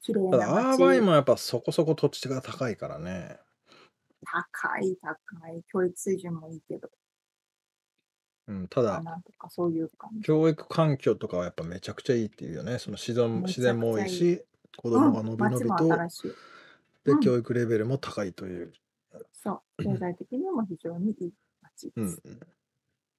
[0.00, 1.00] 綺麗ただなアーバイ。
[1.02, 3.38] もやっぱそこそこ土地が高いからね。
[4.24, 5.62] 高い、高い。
[5.70, 6.90] 教育水準もいいけど、
[8.46, 10.22] うん、ただなんとかそういう感じ。
[10.22, 12.78] 教育環境とかはやっぱめちゃくちゃいいっていうよね。
[12.78, 14.42] その自然めちゃくちゃいい自然も多いし、
[14.74, 16.32] 子供がのびの街もびと、新しい。
[17.04, 18.72] でうん教育レベルも高いという。
[19.34, 19.84] そう。
[19.84, 22.22] 経済的にも非常にいい街位うんです。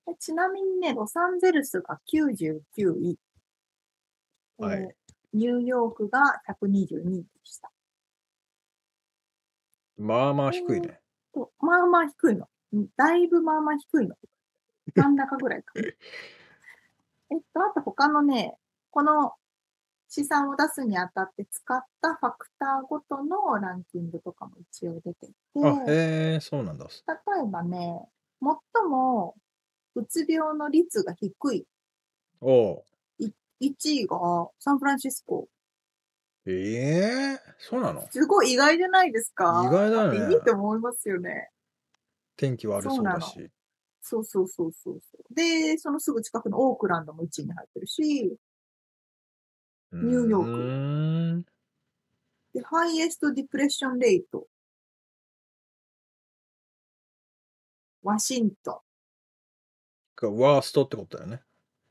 [0.09, 2.61] でちなみにね、ロサンゼルスが99
[2.99, 3.19] 位。
[4.57, 4.99] はいえー
[5.33, 7.71] ニューヨークが122位でした。
[9.97, 10.99] まあまあ低いね。
[11.33, 12.47] とまあまあ低いの。
[12.73, 14.15] うんだいぶまあまあ低いの。
[14.95, 15.85] 真ん中ぐらいかな。
[17.31, 18.57] えっと、あと他のね、
[18.89, 19.33] この
[20.07, 26.87] 資産を出すにあたって使ったファクターごとのランキングとかも一応出ていて、あ、へえ、そうなんだ。
[26.87, 28.09] 例えばね、
[28.41, 29.35] 最も
[29.99, 31.65] うつ病の率が低い
[32.41, 32.83] おう
[33.61, 35.49] 1位がサンフランシスコ。
[36.45, 38.07] ええそうなの？
[38.09, 39.63] すごい意外じゃないですか？
[39.65, 41.49] 意外だよねっていいと思いますよね。
[42.37, 43.49] 天気悪そうだそし。
[44.01, 45.35] そうそうそうそうそう。
[45.35, 48.01] で、そのすぐ近くのオークランドも1位に入ってるし、
[49.91, 51.45] ニューヨーク
[52.53, 54.47] で、ハイエストディプレッションレート。
[58.01, 58.81] ワシント
[60.19, 61.41] がワーストってことだよね。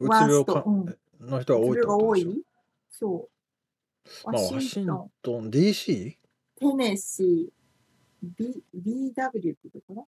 [0.01, 2.31] うつ病かうんの人が多いってことでしょ。
[2.91, 4.31] そう。
[4.31, 4.87] まあ、ワワシン
[5.23, 6.17] トン、DC?
[6.57, 10.09] テネシー、B、BW ってところ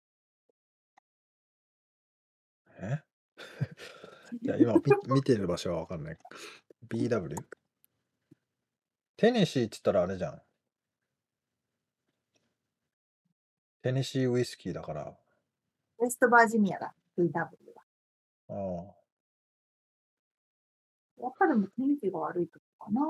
[2.81, 3.03] え？
[4.41, 4.81] いや、今見
[5.15, 6.17] 見てる場所はわかんない。
[6.87, 7.35] BW?
[9.17, 10.41] テネシーって言ったらあれじゃん。
[13.81, 15.17] テネシーウイスキーだから。
[15.99, 17.68] ウェストバージニアだ、VW
[18.49, 18.83] は。
[18.83, 18.99] ああ。
[21.21, 23.01] やっぱりもう天気が悪いとこかな。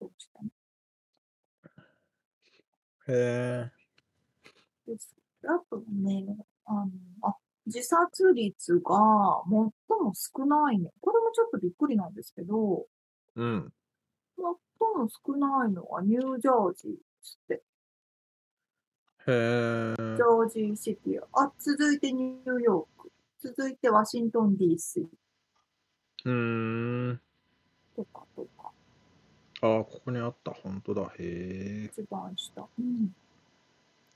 [0.00, 0.48] そうしたね。
[3.08, 3.70] へえ。
[4.86, 5.14] です
[5.44, 6.24] あとね、
[6.66, 6.90] あの、
[7.22, 9.72] あ、自殺率が最も
[10.14, 10.90] 少ないね。
[11.00, 12.86] これもちょっとびっくりなんですけど、
[13.36, 13.72] うん。
[14.36, 17.54] 最も少ないのはニュージャージーですって。
[17.54, 17.62] へ
[19.28, 19.94] え。
[19.96, 21.20] ジョージーシティ。
[21.32, 23.01] あ、続いてニューヨーク。
[23.42, 25.04] 続いてワシントン DC
[26.24, 27.20] うーん。
[27.96, 28.70] とかとか。
[29.62, 30.52] ああ、ここにあった。
[30.52, 31.02] 本当だ。
[31.02, 31.90] へえ。
[31.92, 32.68] 一番下。
[32.78, 33.14] うん。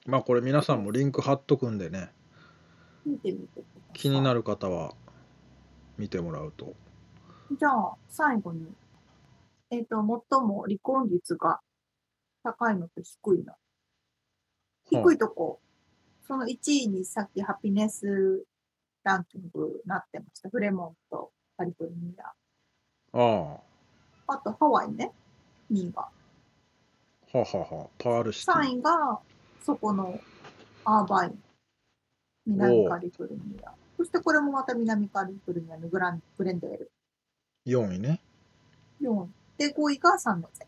[0.06, 2.12] まあこれ皆さんもリンク貼っとくんでね。
[3.04, 3.98] 見てみてください。
[3.98, 4.94] 気になる方は
[5.98, 6.74] 見てもらうと。
[7.58, 8.66] じゃあ、最後に。
[9.70, 11.60] えっ、と、最も離婚率が
[12.44, 13.54] 高いのと低いの？
[14.88, 15.60] 低いとこ、
[16.28, 18.44] その1位にさっきハピネス
[19.06, 20.50] ランキングなってました。
[20.50, 22.26] フレモント、カリフォルニア。
[23.18, 23.60] あ
[24.26, 24.34] あ。
[24.34, 25.12] あとハワイね、
[25.72, 26.02] 2位が。
[26.02, 26.10] は
[27.32, 27.88] あはあはあ。
[27.98, 28.54] パールシティ。
[28.54, 29.20] 3位が
[29.64, 30.18] そこの
[30.84, 31.42] アーバイン、
[32.46, 33.72] 南カリフォルニア。
[33.96, 36.90] そしてこれもまた南カリフォルニアのグラングレンデール。
[37.66, 38.20] 4位ね。
[39.00, 39.28] 4位。
[39.56, 40.66] で、5位がサンノゼ。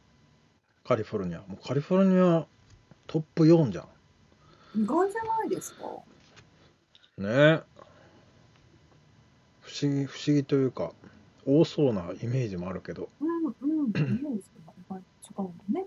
[0.84, 1.40] カリフォルニア。
[1.40, 2.46] もうカリフォルニア
[3.08, 3.88] トップ4じゃん。
[4.80, 5.86] 意外じゃないですか
[7.18, 7.62] ね
[9.68, 10.92] 不思議、不思議というか、
[11.46, 13.10] 多そうなイメージもあるけど。
[13.20, 14.42] うん、うん、イメージ
[14.88, 15.00] が違
[15.36, 15.84] うのね。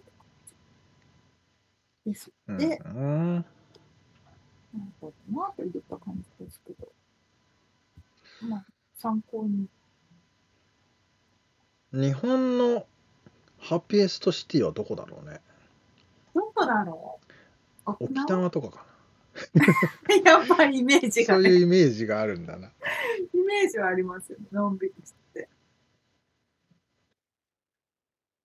[2.05, 2.31] です。
[2.47, 2.57] うん。
[2.59, 3.45] でうん、なる
[5.01, 6.87] ほどなといった感じですけど。
[8.47, 8.65] まあ、
[8.99, 9.67] 参考に。
[11.91, 12.85] 日本の
[13.57, 15.41] ハピエストシティはどこだろうね。
[16.35, 17.19] どこだろ
[17.87, 17.89] う？
[17.89, 18.85] 沖沖縄縄とかか
[20.25, 21.25] やっぱりイメージな。
[21.25, 22.71] そがね、ういうイメージがあるんだな。
[23.51, 24.45] イメージはありますよね。
[24.51, 25.49] のんびりしてて。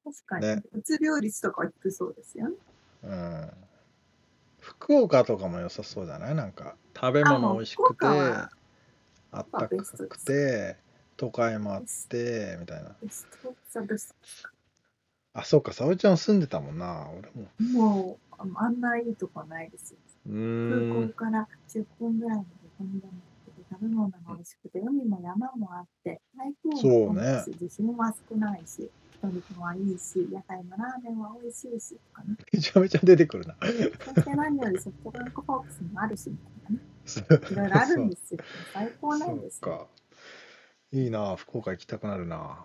[0.05, 0.63] 確かに、ね。
[0.73, 2.57] うつ病率とかは低そうですよね。
[3.05, 3.51] うん。
[4.61, 6.35] 福岡とかも良さそうじゃない？
[6.35, 8.51] なんか食べ物美味しくてあもう福岡は
[9.31, 10.77] あったかくて
[11.17, 12.97] 都会もあってみたいな。
[13.01, 13.55] ベスト。
[13.71, 14.15] ザベス
[15.35, 15.73] あそうか。
[15.73, 17.09] 沙織ちゃん住んでたもんな。
[17.11, 17.49] 俺も。
[17.59, 19.99] トもう、あのあんないいとこないですよ。
[20.27, 21.09] う空ーん。
[21.09, 22.49] 港から10分ぐらいまで
[22.79, 23.13] 飛んでも
[23.71, 27.95] 食べ物が美味しくて、海も山もあって、台風も来ないし、地震も
[28.31, 32.37] 少ないし、人々はいいし、屋台のラーメンは美味しいし、とかね。
[32.53, 36.97] めちゃめちゃ出てくるなそして何よりソフトバンクホークスもあるし、みたいなね。
[37.51, 38.41] いろいろあるんですよ。
[38.73, 39.89] 最高なんですよ。
[40.93, 42.65] いいな福岡行きたくなるな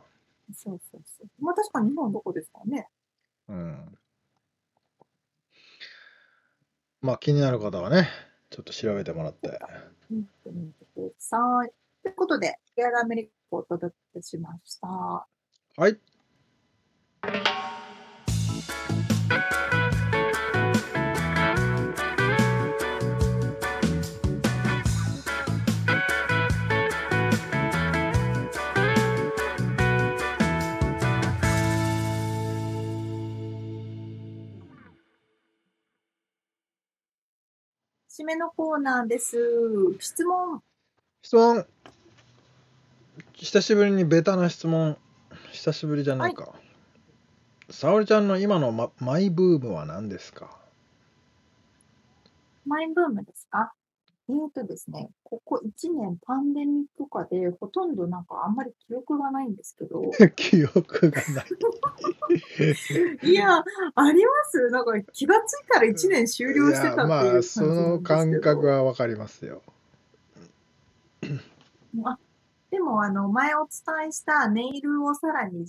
[0.54, 1.28] そうそうそう。
[1.44, 2.88] まあ確かに日本どこですかね。
[3.48, 3.98] うん
[7.02, 8.08] まあ気になる方はね
[8.52, 9.60] ちょっと調べてもらって
[10.94, 11.72] ください。
[12.04, 14.88] ということで、ケアラアメリカをお届けしました。
[14.88, 17.51] はい
[38.22, 39.36] 締めのコーナーです。
[40.00, 40.62] 質問。
[41.24, 41.66] 質問。
[43.34, 44.96] 久しぶりにベタな質問。
[45.52, 46.54] 久しぶりじゃないか、
[47.72, 50.56] 沙織ちゃんの今のママイブームは何ですか？
[52.68, 53.74] マイブームですか？
[54.30, 60.02] えーとですね、ここ1年パンデミック下でほとんどなんかあんまり記憶がないんですけど、
[60.36, 61.46] 記憶がない。
[63.30, 63.58] いや、
[63.96, 64.70] あります。
[64.70, 67.62] なんか気がついたら1年終了してたっていういやま感あそ。
[67.66, 69.62] の感覚はわかりますよ。
[72.06, 72.18] あ
[72.70, 75.66] でも、あの、前お伝えしたネイルをさらに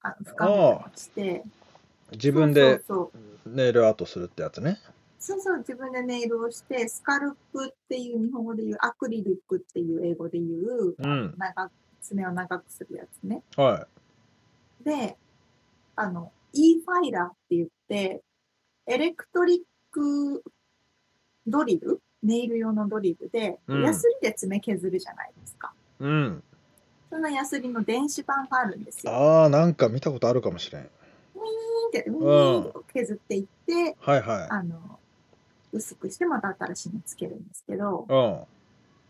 [0.00, 1.44] あの深して、
[2.12, 2.82] 自分で
[3.46, 4.62] ネイルアートするってやつね。
[4.62, 4.93] そうそうそう、
[5.26, 11.34] 自分でネイルをして、スカルプっていう日本語で言う、アクリルックっていう英語で言う、うん。
[11.38, 11.72] 長く
[12.02, 13.42] 爪を長くするやつね。
[13.56, 13.86] は
[14.84, 15.16] で、
[15.96, 18.22] あの、E ファイラーって言って、
[18.86, 19.60] エレクトリッ
[19.90, 20.44] ク
[21.46, 22.00] ドリル？
[22.22, 23.82] ネイル用のドリルで、うん。
[23.82, 25.72] ヤスリで爪削るじゃないですか。
[26.00, 26.42] いうん。
[27.10, 29.12] そのヤスリの電子版があるんですよ。
[29.12, 30.82] ああなんか見たことあるかもしれん。
[30.82, 30.90] ウィーン
[31.88, 34.98] って、ウィーンって削っていって、はいはあの、
[35.74, 38.40] 薄くしてまた新しいのつけるんですけど、いうん。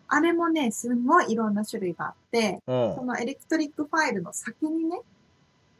[0.08, 2.94] あれもね、すんごいいろんな種類があって、うん。
[2.96, 5.00] そのエレクトリックファイルの先にね、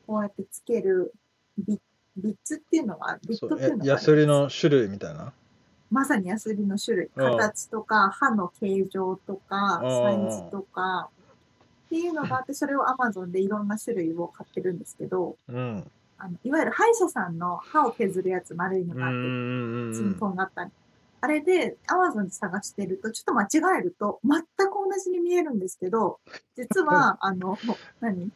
[0.07, 1.13] こうやってつける
[1.59, 1.81] ビ
[2.17, 5.33] ビッツっていうのが、ビットっていうのがあるんですヤスリの種類みたいな？
[5.91, 9.91] まさにヤスリの種類、うん形とか、刃の形状とか、うん。
[9.91, 11.09] サイズとか、
[11.87, 15.91] っていうのがあって、それを Amazon でいろんな種類を買ってるんですけど、うん
[16.25, 19.27] あのいわゆる歯医者さんの歯を削るやつ丸いのがあって、うんう
[19.89, 20.71] んうツンんとんがあったり。
[21.21, 26.21] あれで Amazon で探してると、ちょっと間違えると、全く同じに見えるんですけど、
[26.55, 27.57] 実は、 あの、
[28.01, 28.31] 何？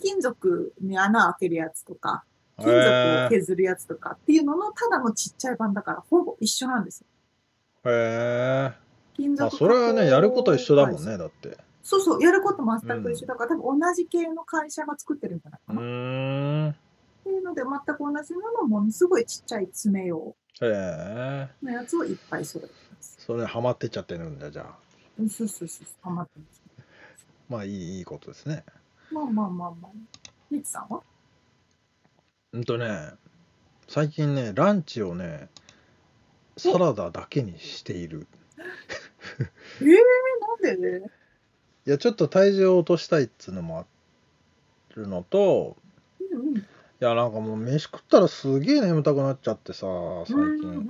[0.00, 2.24] 金属に穴開けるやつとか、
[2.58, 7.06] 金属を削るやつとかっていうのの、ただのちっちゃい版だから、ほぼ一緒なんですよ。
[7.84, 13.26] へえ金属まあそれはねやること一緒だもんねだってそうそう、やること全く一緒。
[13.26, 15.80] だから、多分同じ系の会社が作ってるんじゃないうかな。
[15.80, 15.82] っ
[17.24, 23.16] ていうので、全く同じなのものすごいちっちゃい爪用のやつをいっぱい揃えてます。
[23.18, 24.78] それハマってっちゃってるんだじゃあ。
[25.18, 26.62] うんそうそうそう、ハマってます。
[27.48, 28.64] まあいいいいことですね。
[29.10, 29.90] まあまあまあまあ。
[30.50, 31.02] リツさんは？
[32.52, 33.10] うんとね
[33.88, 35.48] 最近ねランチをね
[36.56, 38.26] サラダだけにしている。
[39.80, 39.86] えー、
[40.66, 41.00] なんで？
[41.00, 41.06] ね
[41.86, 43.84] いやちょっと体重を落としたいっつうのもあ
[44.96, 45.76] るのと
[46.20, 46.56] うんうん。
[46.58, 46.62] い
[47.00, 49.86] やなんかもう飯食ったらすげえ眠たくなっちゃってさ
[50.26, 50.86] 最近うん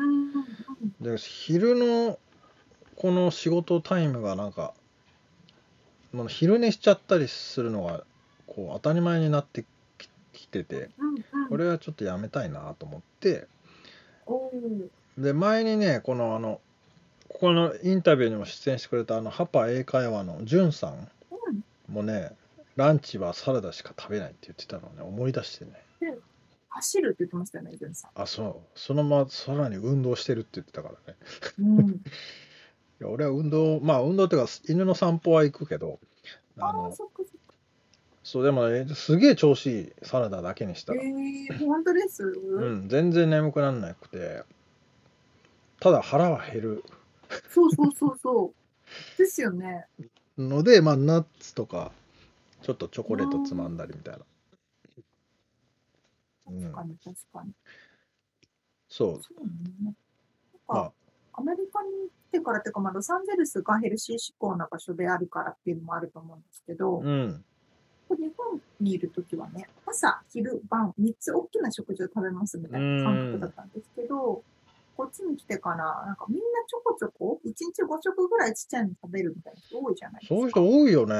[1.00, 2.18] で昼の
[2.96, 4.74] この仕事タイムがなんか
[6.12, 8.02] もう昼寝しちゃったりするのが
[8.46, 9.64] こう当たり前になって
[9.98, 10.90] ききてて。
[11.50, 13.48] これはちょっとやめたいなと思って
[15.18, 16.60] で前にねこのあの
[17.32, 21.94] ここのインタビューにも出演してくれたあのハパ英会話のじゅんさんうん。
[21.94, 22.32] もね
[22.76, 25.02] ランチはサラダしか食べないって言ってたのをね。
[25.02, 25.72] 思い出してね。
[26.68, 28.10] 走るって言ってましたよね、ジュンさん。
[28.14, 28.78] あそう。
[28.78, 31.18] そのままさらに運動してるって言ってたからね。
[31.58, 31.88] うん。
[31.90, 31.94] い
[33.00, 35.98] や俺は運動まあ運動っていうか犬の散歩は行くけど
[36.58, 37.54] あああ、のそっかそっか。
[38.22, 42.22] そうでもねすげえ調子いいサラダだけにしたら、えー、本当です？
[42.24, 44.42] うん全然眠くならなくて
[45.80, 46.84] ただ腹は減る
[47.50, 49.18] そうそうそうそう。
[49.18, 49.86] ですよね。
[50.36, 51.92] のでまあナッツとか
[52.62, 54.24] ちょっとチョコレートつまんだりみたいな、うん
[56.50, 57.52] 確かに確かに。
[58.88, 59.50] そうそうね。
[59.82, 59.94] なん
[60.66, 60.92] まか、
[61.34, 61.90] アメリカに
[62.30, 67.44] 来てからっていうか、まあ、ロサンゼルスがヘルシー志向な場所であるからっていうのもあると思うんですけど、あうん
[68.16, 74.42] 日本にいるときはね、朝、昼、晩、3つ大きな食事を食べますみたいな感覚だったんですけど、
[74.96, 75.76] こっちに来てから、
[76.06, 80.34] なんかみんなちょこちょこ、1日5食ぐらいちっちゃいの食べるみたいな人多いじゃないですか。
[80.34, 81.14] そういう人多いよね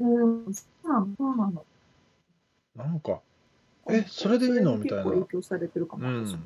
[0.00, 1.64] うん、そうなの、そうなの。
[2.76, 3.20] なんか
[3.90, 4.76] えそれでいいの？
[4.76, 6.42] みたいな結構影響されてるかうも、私ん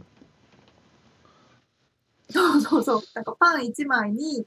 [2.31, 3.03] そうそうそう。
[3.15, 4.47] なんかパン1枚に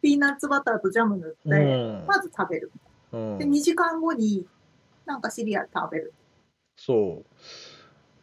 [0.00, 2.72] ピーナッツバターとジャム塗って、うんまず食べる。
[3.12, 4.44] うんで、2時間後に
[5.06, 6.12] なんかシリアル食べる。
[6.76, 7.24] そう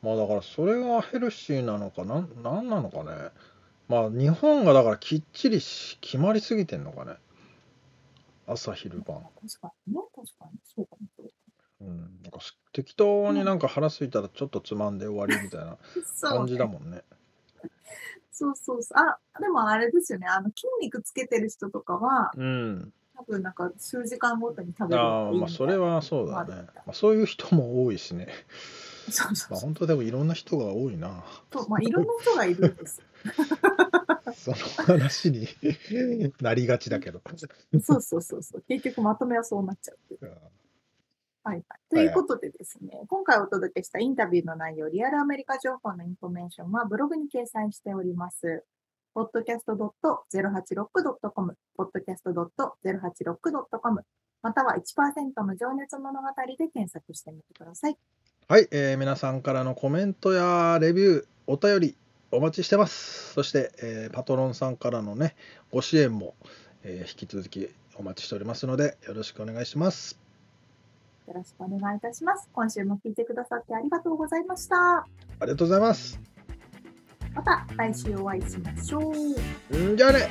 [0.01, 3.31] まあだからそれがヘルシーなのかなんなんなのかね。
[3.87, 7.13] まあ日本がだからきっちりし決まりすぎてんのかね。
[8.47, 9.21] 朝昼晩。
[9.41, 10.59] 確かにね、確かに。
[10.63, 11.23] そうかもそ
[11.81, 12.19] うん。
[12.23, 15.77] なんかす適当になんか腹空いたらちょっとつまんで終わりみたいな
[16.21, 16.51] 感ね。
[16.51, 17.03] じだもんね。
[18.31, 18.97] そうそうそう。
[18.97, 20.27] あ、でもあれですよね。
[20.27, 22.93] あの、筋肉つけてる人とかは、うん。
[23.19, 28.29] 多分なんか数時間ごとに食べるのああまあそれはそうだね、まあ、そういう人も多いしね
[29.09, 29.51] そうそうそう。
[29.51, 33.05] まあ本当でもいろんな人が多いなそうまあ、いろんな人がいるんですよ。
[34.33, 35.47] その話に
[36.39, 37.21] なりがちだけど。
[37.81, 38.63] そうそうそうそう。
[38.67, 40.31] 結局まとめはそうなっちゃうう。
[41.43, 41.63] はいはい。
[41.89, 48.65] ということでですね、今回お届けしたインタビューの内容、リアルアメリカ情報のインフォメーションはブログに掲載しております。
[49.15, 54.05] podcast.086.com、podcast.086.com、
[54.41, 57.97] または1%の情熱物語で検索してみてください。
[58.49, 61.95] はい、えー皆さんからのコメントやレビュー、お便り
[62.31, 63.31] お待ちしてます。
[63.33, 65.35] そして、えーパトロンさんからのね、
[65.71, 66.33] ご支援も、
[66.81, 70.19] えー引き続きお待ちしておりますので、よろしくお願いします。
[71.27, 72.49] よろしくお願いいたします。
[72.51, 74.75] 今週も聞いてくださってありがとうございました。
[74.75, 75.05] あ
[75.41, 76.19] りがとうございます。
[77.35, 79.13] また来週お会いしましょ
[79.71, 79.77] う。
[79.77, 80.27] んじゃあね